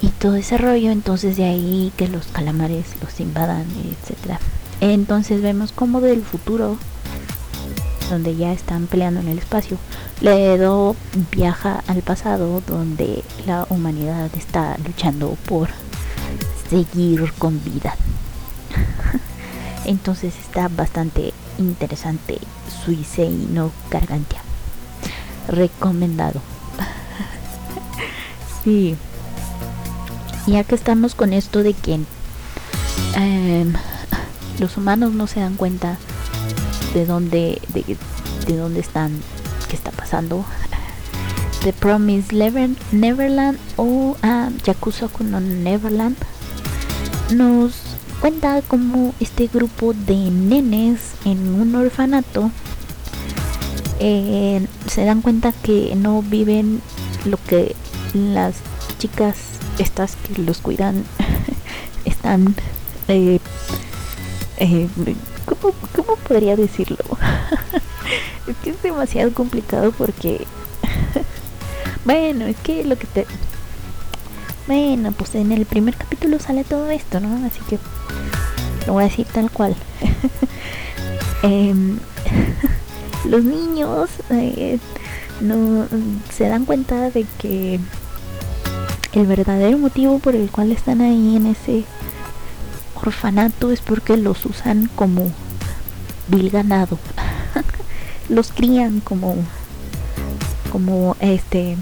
[0.00, 4.40] y todo ese rollo, entonces de ahí que los calamares los invadan, etcétera.
[4.80, 6.76] Entonces vemos como del futuro,
[8.10, 9.78] donde ya están peleando en el espacio,
[10.20, 10.94] Ledo
[11.30, 15.68] viaja al pasado, donde la humanidad está luchando por
[16.70, 17.96] seguir con vida.
[19.84, 22.38] Entonces está bastante interesante
[22.84, 24.42] Suisei no Gargantia.
[25.48, 26.40] Recomendado.
[28.64, 28.96] Sí.
[30.46, 32.00] Ya que estamos con esto de que
[33.14, 33.72] em,
[34.58, 35.98] los humanos no se dan cuenta
[36.94, 37.96] de dónde, de,
[38.46, 39.20] de dónde están,
[39.68, 40.44] qué está pasando.
[41.62, 42.34] The Promise
[42.90, 44.16] Neverland o uh,
[44.64, 46.16] Yakuza no Neverland
[47.32, 47.72] nos
[48.20, 52.50] cuenta como este grupo de nenes en un orfanato
[54.00, 56.82] eh, se dan cuenta que no viven
[57.24, 57.76] lo que
[58.14, 58.56] las
[58.98, 59.36] chicas
[59.78, 61.04] estas que los cuidan
[62.04, 62.54] están
[63.08, 63.38] eh,
[64.58, 64.88] eh,
[65.44, 66.98] ¿cómo, podría decirlo?
[68.46, 70.46] es que es demasiado complicado porque
[72.04, 73.26] bueno, es que lo que te
[74.66, 77.44] bueno, pues en el primer capítulo sale todo esto, ¿no?
[77.44, 77.78] Así que
[78.86, 79.74] lo voy a decir tal cual.
[81.42, 81.74] eh,
[83.24, 84.78] los niños eh,
[85.40, 85.86] no
[86.32, 87.80] se dan cuenta de que
[89.12, 91.84] el verdadero motivo por el cual están ahí en ese
[92.94, 95.30] orfanato es porque los usan como
[96.28, 96.98] vil ganado.
[98.28, 99.36] los crían como
[100.70, 101.76] como este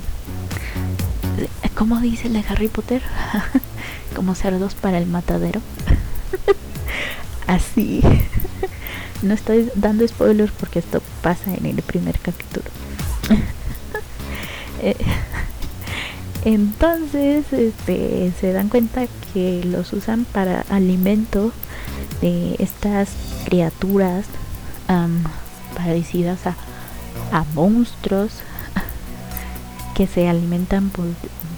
[1.75, 3.03] ¿cómo dice de Harry Potter?
[4.15, 5.61] como cerdos para el matadero.
[7.47, 8.03] Así.
[9.23, 12.67] No estoy dando spoilers porque esto pasa en el primer capítulo.
[16.45, 21.53] Entonces, este, se dan cuenta que los usan para alimento
[22.21, 23.11] de estas
[23.45, 24.27] criaturas
[25.77, 26.57] parecidas a,
[27.31, 28.33] a monstruos
[29.95, 30.91] que se alimentan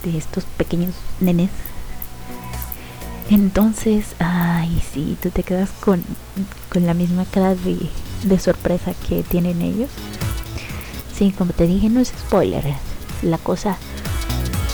[0.05, 1.51] de estos pequeños nenes
[3.35, 6.05] entonces, ay, sí, tú te quedas con,
[6.75, 9.89] la misma cara de, sorpresa que tienen ellos.
[11.17, 12.63] Sí, como te dije, no es spoiler.
[13.23, 13.79] La cosa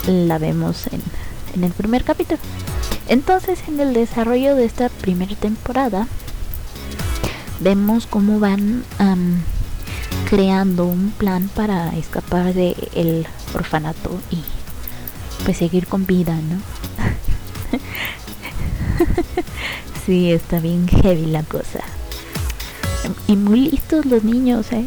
[0.06, 2.38] la vemos en, el primer capítulo.
[3.08, 6.06] Entonces, en el desarrollo de esta primera temporada,
[7.61, 8.84] vemos cómo van
[10.28, 14.42] creando un plan para escapar del orfanato y
[15.44, 16.61] pues seguir con vida, ¿no?
[20.06, 21.80] sí, está bien heavy la cosa.
[23.26, 24.87] Y muy listos los niños, ¿eh?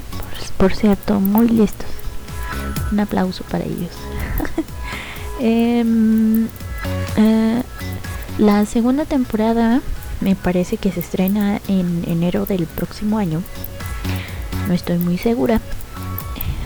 [0.57, 1.87] Por, cierto, muy listos.
[2.91, 3.91] Un aplauso para ellos.
[5.43, 6.45] Em,
[7.17, 7.63] eh,
[8.37, 9.81] la segunda temporada
[10.19, 13.41] me parece que se estrena en enero del próximo año.
[14.67, 15.59] No estoy muy segura.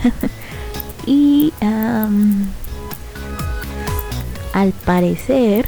[1.06, 1.54] y
[4.52, 5.66] al parecer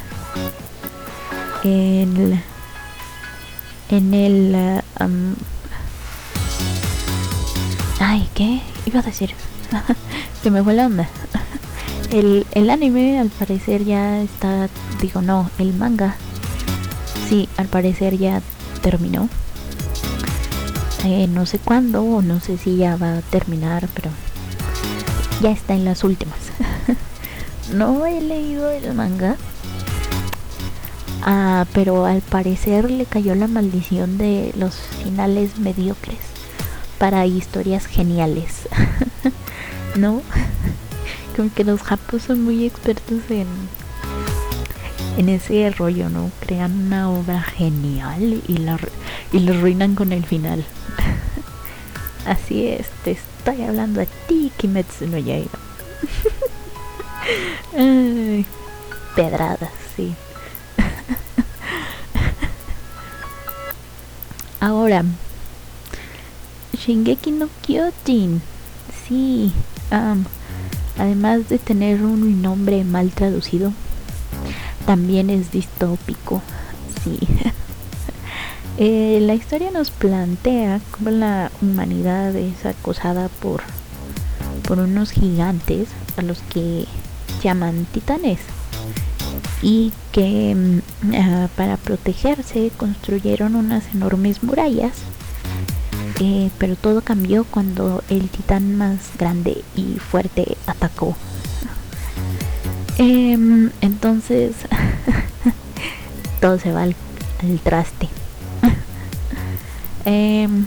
[1.64, 2.42] en,
[3.88, 4.82] en el...
[5.00, 5.34] Um,
[8.00, 8.60] ay, ¿qué?
[8.84, 9.34] Iba a decir.
[10.42, 11.08] Se me fue la onda.
[12.10, 14.68] El, el anime al parecer ya está...
[15.00, 16.16] Digo, no, el manga.
[17.28, 18.40] Sí, al parecer ya
[18.82, 19.28] terminó.
[21.04, 24.10] Eh, no sé cuándo o no sé si ya va a terminar, pero
[25.40, 26.38] ya está en las últimas.
[27.74, 29.36] no he leído el manga.
[31.22, 36.18] Ah, pero al parecer le cayó la maldición de los finales mediocres
[36.98, 38.68] para historias geniales.
[39.96, 40.22] ¿No?
[41.54, 43.46] Que los japos son muy expertos en
[45.16, 46.32] en ese rollo, ¿no?
[46.40, 48.76] Crean una obra genial y la
[49.32, 50.64] y lo arruinan con el final.
[52.26, 55.58] Así es, te estoy hablando a ti, Kimetsu no Yaiba.
[59.14, 60.14] pedradas, sí.
[64.60, 65.04] Ahora,
[66.76, 68.42] Shingeki no Kyojin.
[69.06, 69.52] Sí,
[70.98, 73.72] además de tener un nombre mal traducido,
[74.86, 76.42] también es distópico.
[77.04, 77.18] Sí.
[78.80, 83.62] Eh, la historia nos plantea cómo la humanidad es acosada por,
[84.68, 86.84] por unos gigantes a los que
[87.42, 88.38] llaman titanes
[89.62, 94.92] y que mm, ah, para protegerse construyeron unas enormes murallas
[96.20, 101.16] eh, pero todo cambió cuando el titán más grande y fuerte atacó
[102.98, 104.54] em, entonces
[106.40, 106.94] todo se va al
[107.62, 108.08] traste
[110.04, 110.66] Em,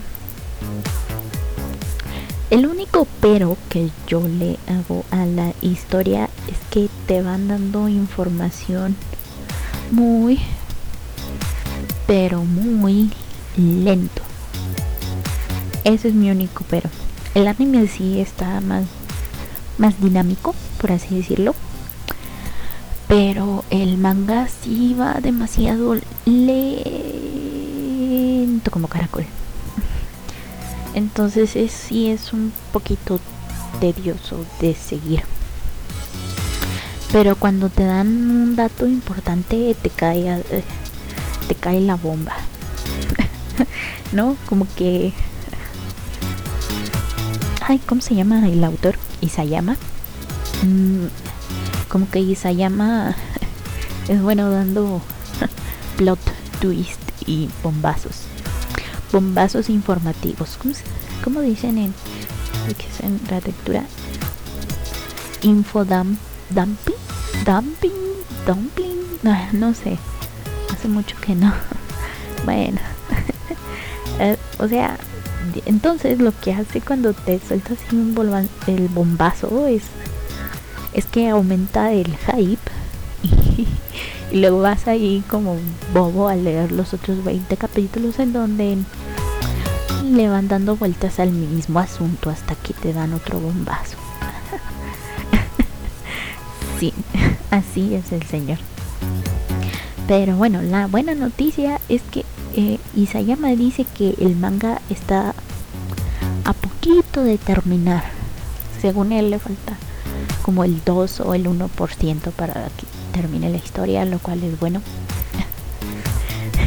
[2.52, 7.88] el único pero que yo le hago a la historia es que te van dando
[7.88, 8.96] información
[9.90, 10.40] muy,
[12.08, 13.10] pero muy
[13.58, 14.21] lento.
[15.84, 16.90] Ese es mi único pero.
[17.34, 18.84] El anime sí está más,
[19.78, 21.56] más dinámico, por así decirlo.
[23.08, 27.02] Pero el manga sí va demasiado lento
[28.72, 29.26] como caracol.
[30.94, 33.20] Entonces es, sí es un poquito
[33.80, 35.24] tedioso de seguir.
[37.12, 40.64] Pero cuando te dan un dato importante te cae, eh,
[41.48, 42.36] te cae la bomba.
[44.12, 44.38] ¿No?
[44.48, 45.14] Como que...
[47.80, 48.96] ¿cómo se llama el autor?
[49.22, 49.78] Isayama.
[50.64, 51.08] Mm,
[51.88, 53.16] como que Isayama
[54.08, 55.02] es bueno dando
[55.98, 56.20] plot
[56.60, 58.32] twist y bombazos
[59.12, 60.58] bombazos informativos.
[61.24, 61.94] ¿Cómo, dicen en,
[63.00, 63.84] en la lectura?
[65.42, 66.96] Infodump, dumping,
[67.46, 67.92] dumping,
[68.46, 69.98] dumpling, no, no sé.
[70.72, 71.54] Hace mucho que no.
[72.46, 72.80] bueno,
[74.20, 74.98] eh, o sea,
[75.66, 78.16] entonces lo que hace cuando te sueltas un
[78.68, 79.84] el bombazo es
[80.94, 82.72] es que aumenta el hype
[84.32, 85.58] y, luego vas ahí como
[85.94, 88.78] bobo a leer los otros 20 capítulos en donde
[90.04, 93.98] le van dando vueltas al mismo asunto hasta que te dan otro bombazo.
[96.80, 96.94] sí,
[97.52, 98.58] así es el señor.
[100.08, 102.26] Pero bueno, la buena noticia es que
[102.56, 105.34] eh, Isayama dice que el manga está
[106.46, 108.04] a poquito de terminar.
[108.82, 109.78] Según él le falta
[110.42, 114.82] como el 2 o el 1% para que termine la historia, lo cual es bueno.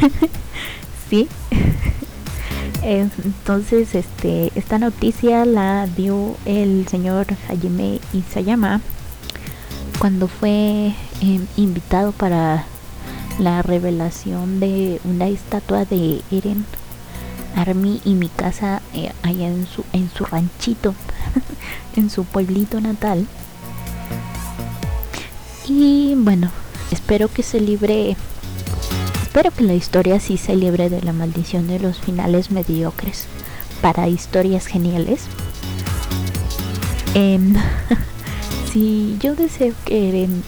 [1.10, 1.28] sí.
[2.82, 8.80] Entonces, este, esta noticia la dio el señor Hajime Isayama
[9.98, 10.92] cuando fue
[11.22, 12.66] em, invitado para
[13.38, 16.64] la revelación de una estatua de Eren
[17.56, 20.94] Armi y mi casa eh, allá en su, en su ranchito,
[21.96, 23.26] en su pueblito natal.
[25.66, 26.50] Y bueno,
[26.90, 28.16] espero que se libre
[29.34, 33.26] Espero que la historia sí se libre de la maldición de los finales mediocres
[33.82, 35.22] para historias geniales.
[37.14, 37.52] Em,
[38.72, 40.44] si yo deseo que Eren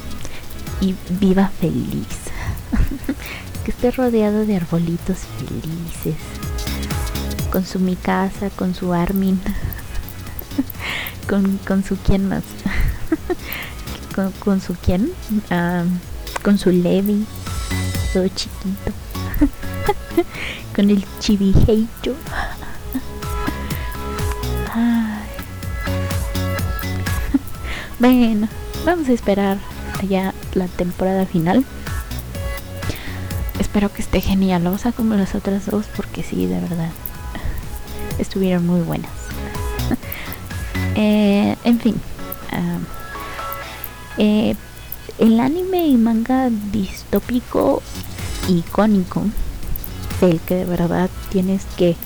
[1.18, 2.25] viva feliz,
[3.66, 6.14] que esté rodeado de arbolitos felices,
[7.50, 9.40] con su mi casa, con su Armin,
[11.28, 12.44] con, con su quién más,
[14.44, 15.10] con, su quién,
[15.50, 15.82] ah,
[16.44, 17.26] con su Levi
[18.12, 18.92] todo chiquito.
[20.74, 22.14] Con el chivijeito.
[27.98, 28.48] Bueno,
[28.84, 29.58] vamos a esperar
[30.00, 31.64] allá la temporada final.
[33.58, 36.90] Espero que esté genialosa como las otras dos, porque sí, de verdad,
[38.18, 39.10] estuvieron muy buenas.
[40.94, 42.00] eh, en fin,
[42.52, 42.80] uh,
[44.18, 44.54] eh,
[45.18, 47.82] el anime y manga distópico
[48.48, 49.24] icónico
[50.20, 51.96] del que de verdad tienes que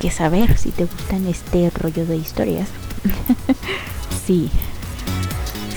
[0.00, 2.68] que saber si te gustan este rollo de historias.
[4.26, 4.50] sí.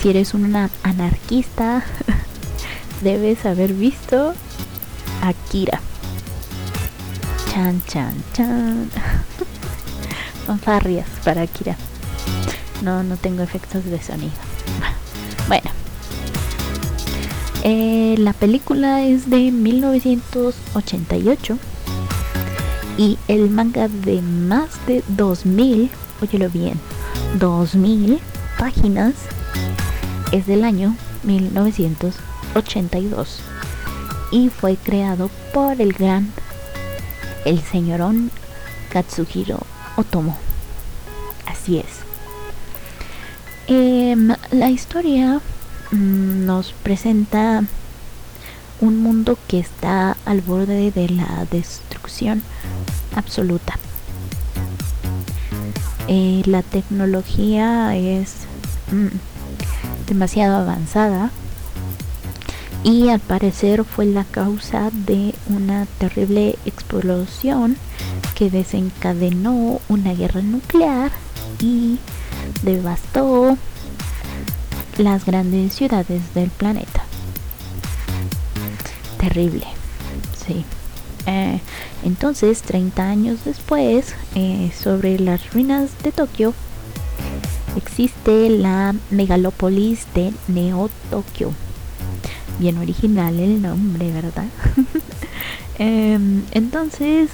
[0.00, 1.84] Si eres una anarquista,
[3.02, 4.34] debes haber visto
[5.24, 5.80] Akira.
[7.50, 8.90] Chan, chan, chan.
[10.46, 11.76] Fanfarrias para Akira.
[12.82, 14.32] No, no tengo efectos de sonido.
[15.48, 15.70] Bueno.
[17.64, 21.58] Eh, la película es de 1988
[22.96, 25.90] y el manga de más de 2000,
[26.22, 26.80] óyelo bien,
[27.38, 28.20] 2000
[28.58, 29.12] páginas
[30.32, 33.42] es del año 1982
[34.30, 36.32] y fue creado por el gran
[37.44, 38.30] el señorón
[38.90, 39.60] Katsuhiro
[39.96, 40.36] Otomo.
[41.46, 42.04] Así es.
[43.66, 45.40] Em, la historia
[45.90, 47.64] mm, nos presenta
[48.80, 52.42] un mundo que está al borde de la destrucción
[53.16, 53.78] absoluta.
[56.08, 58.34] Eh, la tecnología es
[58.92, 61.30] mm, demasiado avanzada
[62.84, 67.76] y al parecer fue la causa de una terrible explosión
[68.34, 71.10] que desencadenó una guerra nuclear
[71.60, 71.98] y
[72.62, 73.56] devastó
[74.98, 77.04] las grandes ciudades del planeta.
[79.18, 79.66] Terrible,
[80.46, 80.64] sí.
[81.26, 81.60] Eh,
[82.04, 86.52] entonces, 30 años después, eh, sobre las ruinas de Tokio,
[87.76, 91.54] existe la megalópolis de Neo Tokio.
[92.58, 94.46] Bien original el nombre, ¿verdad?
[95.76, 97.30] Em, entonces,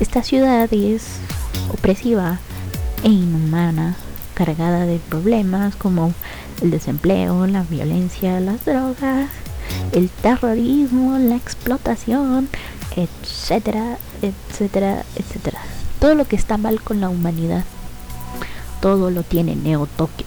[0.00, 1.18] esta ciudad es
[1.70, 2.38] opresiva
[3.04, 3.96] e inhumana,
[4.32, 6.14] cargada de problemas como
[6.62, 9.28] el desempleo, la violencia, las drogas,
[9.92, 12.48] el terrorismo, la explotación,
[12.96, 15.60] etcétera, etcétera, etcétera.
[16.00, 17.64] Todo lo que está mal con la humanidad,
[18.80, 20.26] todo lo tiene Neo Tokio.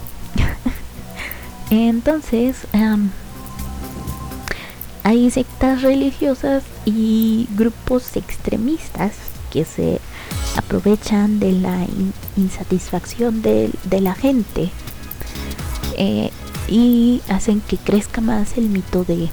[1.72, 2.68] Entonces,
[5.06, 9.14] hay sectas religiosas y grupos extremistas
[9.51, 9.99] que se
[10.58, 11.86] aprovechan de la
[12.36, 14.72] insatisfacción de, la gente
[15.95, 16.32] eh,
[16.68, 19.30] y hacen que crezca más el mito de,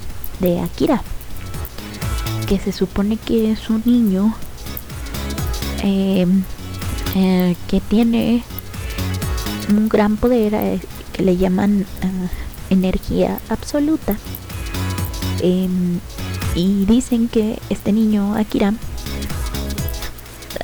[0.60, 1.02] Akira
[2.46, 4.34] que se supone que es un niño
[5.84, 6.26] eh,
[7.14, 8.42] eh, que tiene
[9.70, 10.80] un gran poder
[11.14, 11.86] que le llaman
[12.68, 14.18] energía absoluta
[15.42, 16.00] em,
[16.54, 18.72] y dicen que este niño Akira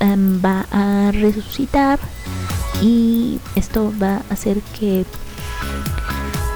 [0.00, 1.98] em, va a resucitar
[2.80, 5.04] y esto va a hacer que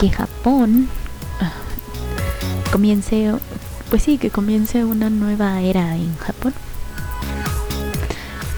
[0.00, 0.88] que Japón
[1.40, 1.52] ah,
[2.72, 3.32] comience
[3.92, 6.54] pues sí, que comience una nueva era en Japón.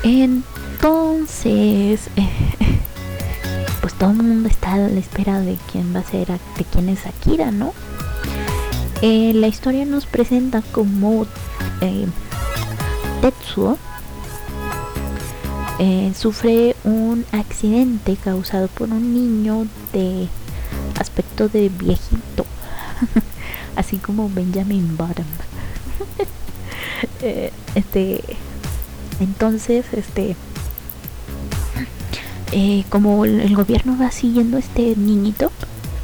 [0.05, 2.09] Entonces,
[3.81, 6.89] pues todo el mundo está a la espera de quién va a ser, de quién
[6.89, 7.75] es Akira, ¿no?
[9.07, 11.27] Eh, la historia nos presenta como
[11.83, 12.07] eh,
[13.21, 13.77] Tetsuo
[15.79, 20.27] eh, sufre un accidente causado por un niño de
[20.99, 22.47] aspecto de viejito
[23.77, 25.27] así como Benjamin Bottom.
[27.21, 28.23] Eh, este,
[29.21, 30.37] entonces, este,
[32.89, 35.53] como el gobierno va siguiendo a este niñito,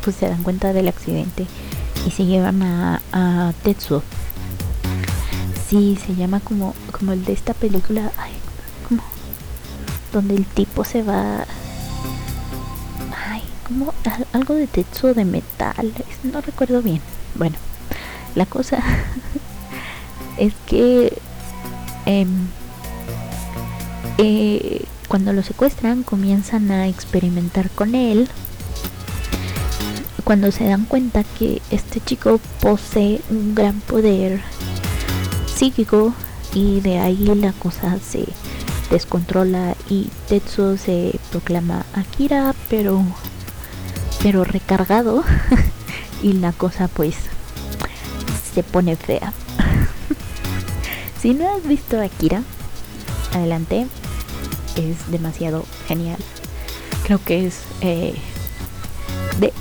[0.02, 1.46] pues se dan cuenta del accidente
[2.06, 4.02] y se llevan a, a Tetsuo.
[5.68, 8.32] Sí, se llama como, como el de esta película, ay,
[8.88, 9.02] como,
[10.12, 11.44] donde el tipo se va,
[13.28, 13.94] ay, como
[14.32, 15.92] algo de Tetsuo de metal,
[16.24, 17.00] no recuerdo bien.
[17.36, 17.56] Bueno,
[18.34, 18.82] la cosa
[20.38, 21.16] es que
[22.06, 22.48] em,
[24.18, 28.28] eh, cuando lo secuestran comienzan a experimentar con él.
[30.30, 34.40] Cuando se dan cuenta que este chico posee un gran poder
[35.52, 36.14] psíquico
[36.54, 38.26] y de ahí la cosa se
[38.92, 43.02] descontrola y Tetsuo se proclama Akira pero
[44.22, 45.24] pero recargado
[46.22, 47.16] y la cosa pues
[48.54, 49.32] se pone fea.
[51.20, 52.44] si no has visto Akira,
[53.34, 53.88] adelante,
[54.76, 56.18] es demasiado genial.
[57.02, 58.14] Creo que es eh,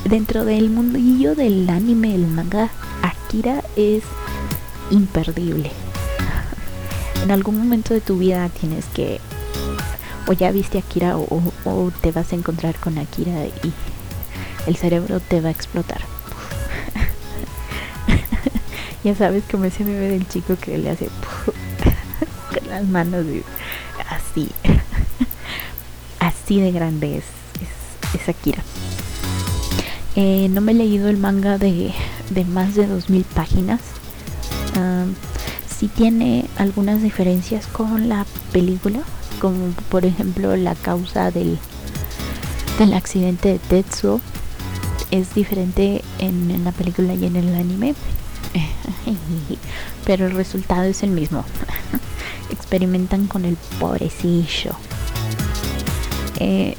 [0.06, 2.70] dentro del mundillo del anime, el manga,
[3.02, 4.04] Akira es
[4.92, 5.72] imperdible.
[7.24, 9.20] en algún momento de tu vida tienes que
[10.28, 13.74] o ya viste Akira o te vas a encontrar con Akira y
[14.68, 16.02] el cerebro te va a explotar.
[19.02, 21.08] Ya sabes como ese bebé del chico que le hace
[22.50, 23.44] con las manos y
[24.10, 24.52] así.
[26.20, 27.24] así de grande es,
[28.14, 28.62] es, Akira.
[30.22, 31.94] Eh, no me he leído el manga de,
[32.30, 33.80] de más de 2000 páginas.
[35.70, 39.00] Si tiene algunas diferencias con la película,
[39.40, 41.58] como por ejemplo la causa del,
[42.78, 44.20] del accidente de Tetsuo
[45.10, 47.96] es diferente en, en la película y en el anime.
[50.06, 51.46] Pero el resultado es el mismo.
[52.50, 54.74] Experimentan con el pobrecillo.
[56.42, 56.76] Eh,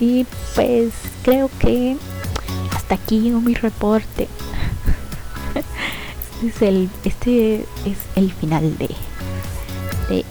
[0.00, 0.92] y pues
[1.22, 1.96] creo que
[2.74, 4.28] hasta aquí llegó mi reporte.
[6.40, 8.94] Este es el, este es el final de,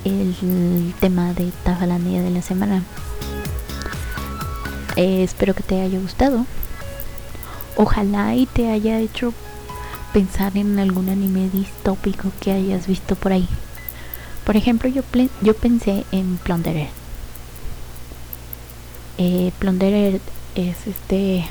[0.06, 2.82] el tema de Tafalandia de la semana.
[4.96, 6.46] Eh, espero que te haya gustado.
[7.76, 9.34] Ojalá y te haya hecho
[10.14, 13.48] pensar en algún anime distópico que hayas visto por ahí.
[14.46, 15.04] Por ejemplo, yo,
[15.42, 16.97] yo pensé en Plunderer.
[19.18, 20.22] Eh, Plunderer
[20.56, 21.46] es este...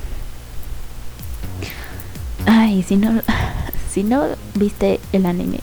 [2.46, 3.20] Ay, si no,
[3.90, 5.60] si no viste el anime,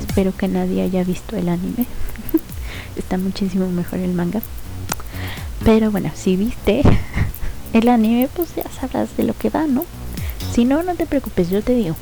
[0.00, 1.86] espero que nadie haya visto el anime.
[2.96, 4.40] Está muchísimo mejor el manga.
[5.64, 6.82] Pero bueno, si viste
[7.72, 9.84] el anime, pues ya sabrás de lo que va, ¿no?
[10.52, 11.94] Si no, no te preocupes, yo te digo.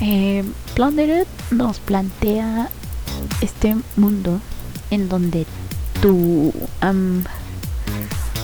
[0.00, 0.44] Eh,
[0.74, 2.68] Plundered nos plantea
[3.40, 4.40] este mundo
[4.90, 5.46] en donde
[6.00, 6.52] tu,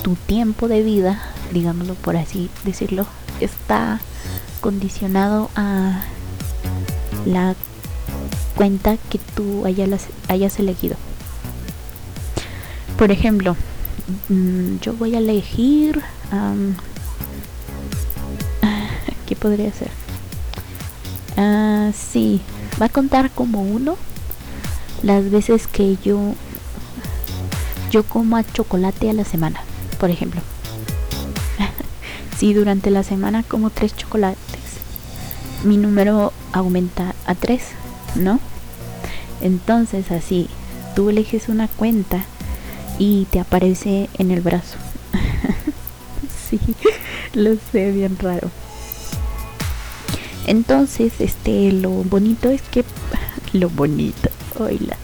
[0.05, 1.19] tu tiempo de vida,
[1.51, 3.07] digámoslo por así decirlo,
[3.41, 3.99] está
[4.61, 6.03] condicionado a
[7.25, 7.55] la
[8.55, 10.95] cuenta que tú hayas, hayas elegido.
[12.97, 13.57] Por ejemplo,
[14.29, 15.99] Mm, yo voy a elegir
[19.25, 19.89] ¿qué podría ser?
[21.37, 22.39] Ah, sí,
[22.79, 23.97] va a contar como uno
[25.01, 26.35] las veces que yo
[27.89, 29.61] yo coma chocolate a la semana,
[29.95, 30.41] por ejemplo.
[32.37, 34.39] si durante la semana como tres chocolates,
[35.63, 37.63] mi número aumenta a tres,
[38.15, 38.39] ¿no?
[39.41, 40.49] Entonces así,
[40.95, 42.23] tú eliges una cuenta
[42.97, 44.77] y te aparece en el brazo.
[46.49, 46.59] sí,
[47.33, 48.49] lo sé, bien raro.
[50.47, 52.85] Entonces, este, lo bonito es que,
[53.53, 54.29] lo bonito,
[54.59, 54.97] oíla.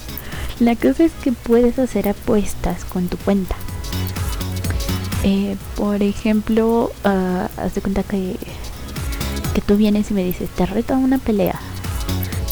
[0.60, 3.56] La cosa es que puedes hacer apuestas con tu cuenta.
[5.24, 8.38] Eh, por ejemplo, uh, haz de cuenta que,
[9.53, 11.59] que tú vienes y me dices, te reto a una pelea.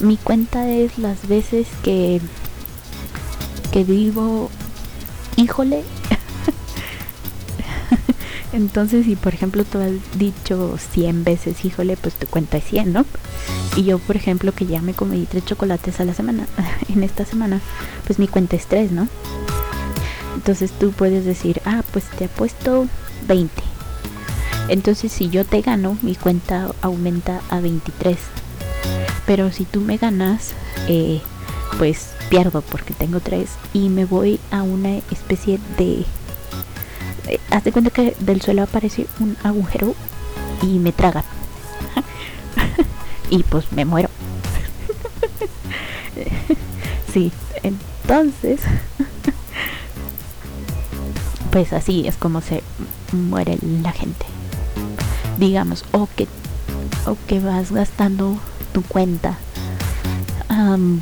[0.01, 2.22] Mi cuenta es las veces que,
[3.72, 4.49] que digo
[5.36, 5.84] híjole.
[8.53, 12.93] Entonces, si por ejemplo tú has dicho 100 veces híjole, pues tu cuenta es 100,
[12.93, 13.05] ¿no?
[13.76, 16.47] Y yo, por ejemplo, que ya me comí tres chocolates a la semana,
[16.89, 17.61] en esta semana,
[18.05, 19.07] pues mi cuenta es 3, ¿no?
[20.50, 22.88] Entonces tú puedes decir, ah, pues te apuesto
[23.28, 23.54] 20.
[24.68, 28.18] Entonces si yo te gano, mi cuenta aumenta a 23.
[29.28, 30.54] Pero si tú me ganas,
[30.88, 31.22] eh,
[31.78, 36.04] pues pierdo porque tengo tres y me voy a una especie de...
[37.28, 39.93] Eh, haz de cuenta que del suelo aparece un agujero
[40.64, 41.26] y me traga.
[43.30, 44.10] y pues me muero.
[47.14, 47.32] sí,
[47.62, 48.62] entonces...
[51.52, 52.64] pues así es como se
[53.12, 54.26] muere la gente.
[55.38, 56.28] Digamos, o que,
[57.06, 58.38] o que vas gastando
[58.74, 59.38] tu cuenta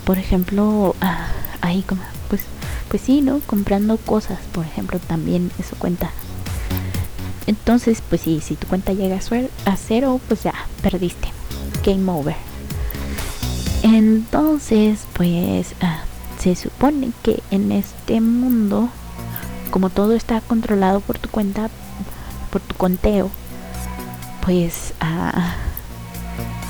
[0.05, 1.27] por ejemplo, ah,
[1.61, 2.41] ahí como, pues,
[2.89, 3.39] pues sí, ¿no?
[3.39, 6.11] Comprando cosas, por ejemplo, también eso cuenta.
[7.47, 9.17] Entonces, pues sí, si tu cuenta llega
[9.65, 11.29] a cero, pues ya, perdiste.
[11.83, 12.35] Game over.
[13.83, 16.03] Entonces, pues ah,
[16.39, 18.89] se supone que en este mundo,
[19.69, 21.69] como todo está controlado por tu cuenta,
[22.51, 23.29] por tu conteo,
[24.45, 25.55] pues ah,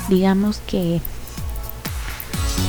[0.08, 1.00] digamos que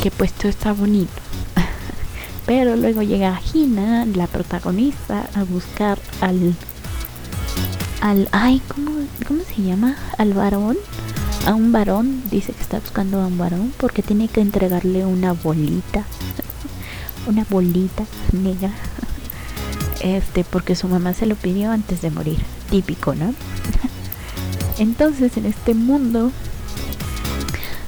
[0.02, 1.12] que pues todo está bonito.
[2.46, 6.56] Pero luego llega Gina, la protagonista, a buscar al
[8.02, 8.92] al ay, ¿cómo,
[9.28, 9.98] ¿cómo se llama?
[10.18, 10.78] Al varón,
[11.46, 15.34] a un varón, dice que está buscando a un varón porque tiene que entregarle una
[15.34, 16.04] bolita.
[17.28, 18.72] una bolita negra.
[20.02, 22.40] Este, porque su mamá se lo pidió antes de morir.
[22.70, 23.34] Típico, ¿no?
[24.78, 26.32] Entonces, en este mundo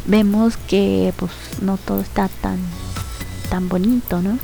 [0.06, 1.32] vemos que pues
[1.62, 2.60] no todo está tan
[3.50, 4.40] tan bonito, ¿no?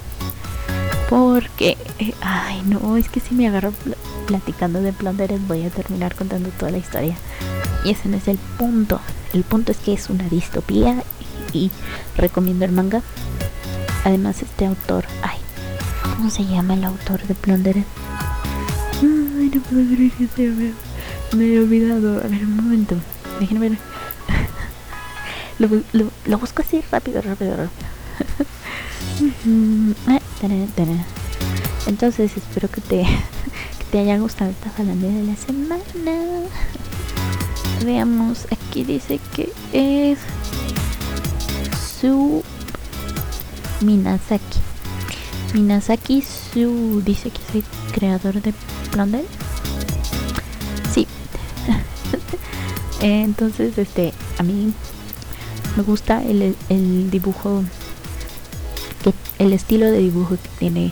[1.10, 3.74] Porque, eh, ay, no, es que si me agarro
[4.28, 7.16] platicando de Plundered voy a terminar contando toda la historia.
[7.86, 9.00] Y ese no es el punto.
[9.34, 11.04] El punto es que es una distopía
[11.54, 11.72] y,
[12.18, 13.02] recomiendo el manga.
[14.04, 15.40] además este autor, ay,
[16.18, 17.78] ¿cómo se llama el autor de Plunder?
[19.02, 20.74] Ay, no puedo creer que se me,
[21.34, 22.18] me he olvidado.
[22.18, 22.96] A ver, un momento.
[23.40, 23.78] Déjenme ver.
[26.26, 27.70] lo, busco así rápido, rápido, rápido.
[30.08, 30.20] Ah,
[31.88, 33.02] Entonces espero que te,
[33.80, 35.84] que te haya gustado esta falanda de la semana.
[37.86, 40.20] Veamos, aquí dice que es
[42.00, 42.44] su
[43.82, 44.67] Minasaki.
[45.54, 48.54] Minasaki Su dice que es el creador de
[48.92, 49.26] Blondel.
[50.94, 51.08] Sí.
[53.02, 54.74] Entonces, este, a mí
[55.76, 57.64] me gusta el, el dibujo,
[59.04, 60.92] que el estilo de dibujo que tiene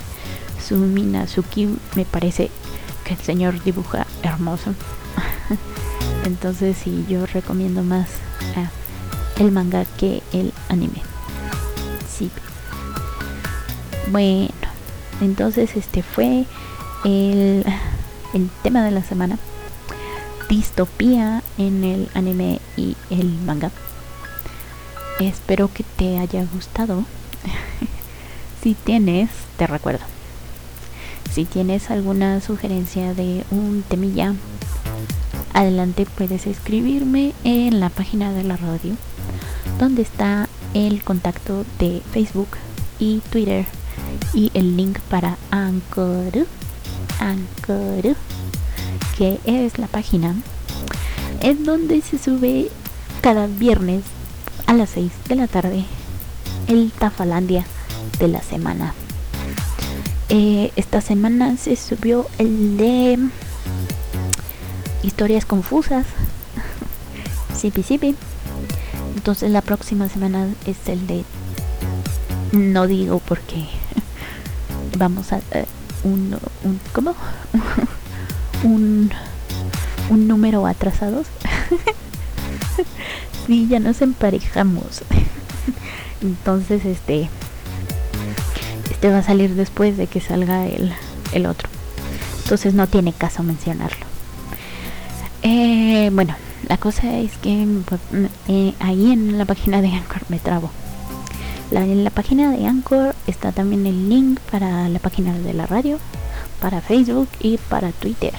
[0.65, 1.67] su Minazuki.
[1.95, 2.49] Me parece
[3.03, 4.73] que el señor dibuja hermoso.
[6.25, 8.07] Entonces, sí, yo recomiendo más
[9.37, 11.01] el manga que el anime.
[12.09, 12.31] Sí.
[14.11, 14.49] Bueno,
[15.19, 16.45] entonces este fue
[17.03, 17.65] el,
[18.33, 19.39] el tema de la semana.
[20.47, 23.71] Distopía en el anime y el manga.
[25.19, 27.03] Espero que te haya gustado.
[28.63, 30.05] si tienes, te recuerdo.
[31.31, 34.35] Si tienes alguna sugerencia de un temilla,
[35.53, 38.93] adelante puedes escribirme en la página de la radio,
[39.79, 42.49] donde está el contacto de Facebook
[42.99, 43.65] y Twitter
[44.35, 46.45] y el link para Anchor,
[47.19, 48.15] Anchor,
[49.17, 50.35] que es la página
[51.39, 52.69] en donde se sube
[53.21, 54.03] cada viernes
[54.67, 55.85] a las 6 de la tarde
[56.67, 57.65] el Tafalandia
[58.19, 58.93] de la semana.
[60.29, 63.19] Eh, esta semana se subió el de
[65.03, 66.05] historias confusas.
[67.57, 68.15] Sipi sipi.
[69.15, 71.23] Entonces la próxima semana es el de
[72.51, 73.65] no digo porque
[74.97, 75.65] vamos a eh,
[76.03, 77.15] un, un ¿cómo?
[78.63, 79.11] un
[80.09, 81.27] un número atrasados.
[83.47, 85.03] sí, ya nos emparejamos.
[86.21, 87.29] Entonces, este
[88.91, 90.93] este va a salir después de que salga el,
[91.33, 91.69] el otro.
[92.43, 94.05] Entonces no tiene caso mencionarlo.
[95.41, 96.35] Eh, bueno,
[96.67, 98.01] la cosa es que pues,
[98.47, 100.71] eh, ahí en la página de Anchor me trabo
[101.71, 105.99] en la página de Anchor está también el link para la página de la radio,
[106.61, 108.33] para Facebook y para Twitter.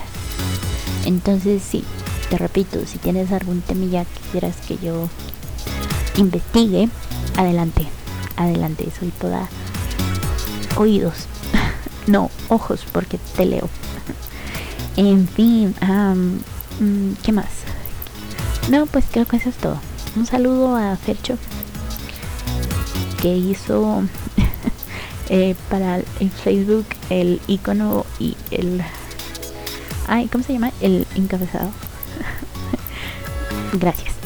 [1.04, 1.84] Entonces sí,
[2.30, 5.08] te repito, si tienes algún temilla que quieras que yo
[6.16, 6.88] investigue,
[7.36, 7.86] adelante,
[8.36, 9.48] adelante, soy toda
[10.76, 11.26] oídos,
[12.06, 13.68] no ojos porque te leo.
[14.96, 17.46] en fin, mm, ¿qué más?
[18.70, 19.78] No, pues creo que eso es todo.
[20.16, 21.38] Un saludo a Fercho
[23.34, 24.02] hizo
[25.28, 28.82] eh, para el Facebook el icono y el
[30.06, 31.70] ay cómo se llama el encabezado.
[33.72, 34.14] Gracias.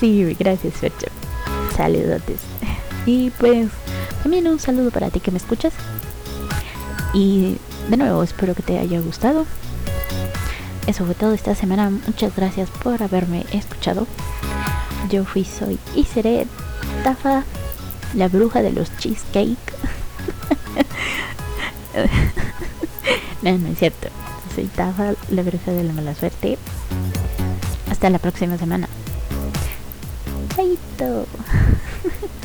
[0.00, 1.08] Sí gracias Fercho.
[1.76, 2.38] Saludotes.
[3.04, 3.68] Y pues
[4.22, 5.72] también un saludo para ti que me escuchas.
[7.12, 7.56] Y
[7.88, 9.44] de nuevo espero que te haya gustado.
[10.86, 11.90] Eso fue todo esta semana.
[11.90, 14.06] Muchas gracias por haberme escuchado.
[15.10, 16.46] Yo fui soy y seré
[17.02, 17.44] Tafa,
[18.14, 19.56] la bruja de los cheesecake.
[23.42, 24.08] no, no es cierto.
[24.54, 26.58] Soy Tafa, la bruja de la mala suerte.
[27.90, 28.88] Hasta la próxima semana.
[30.54, 31.26] Chaito.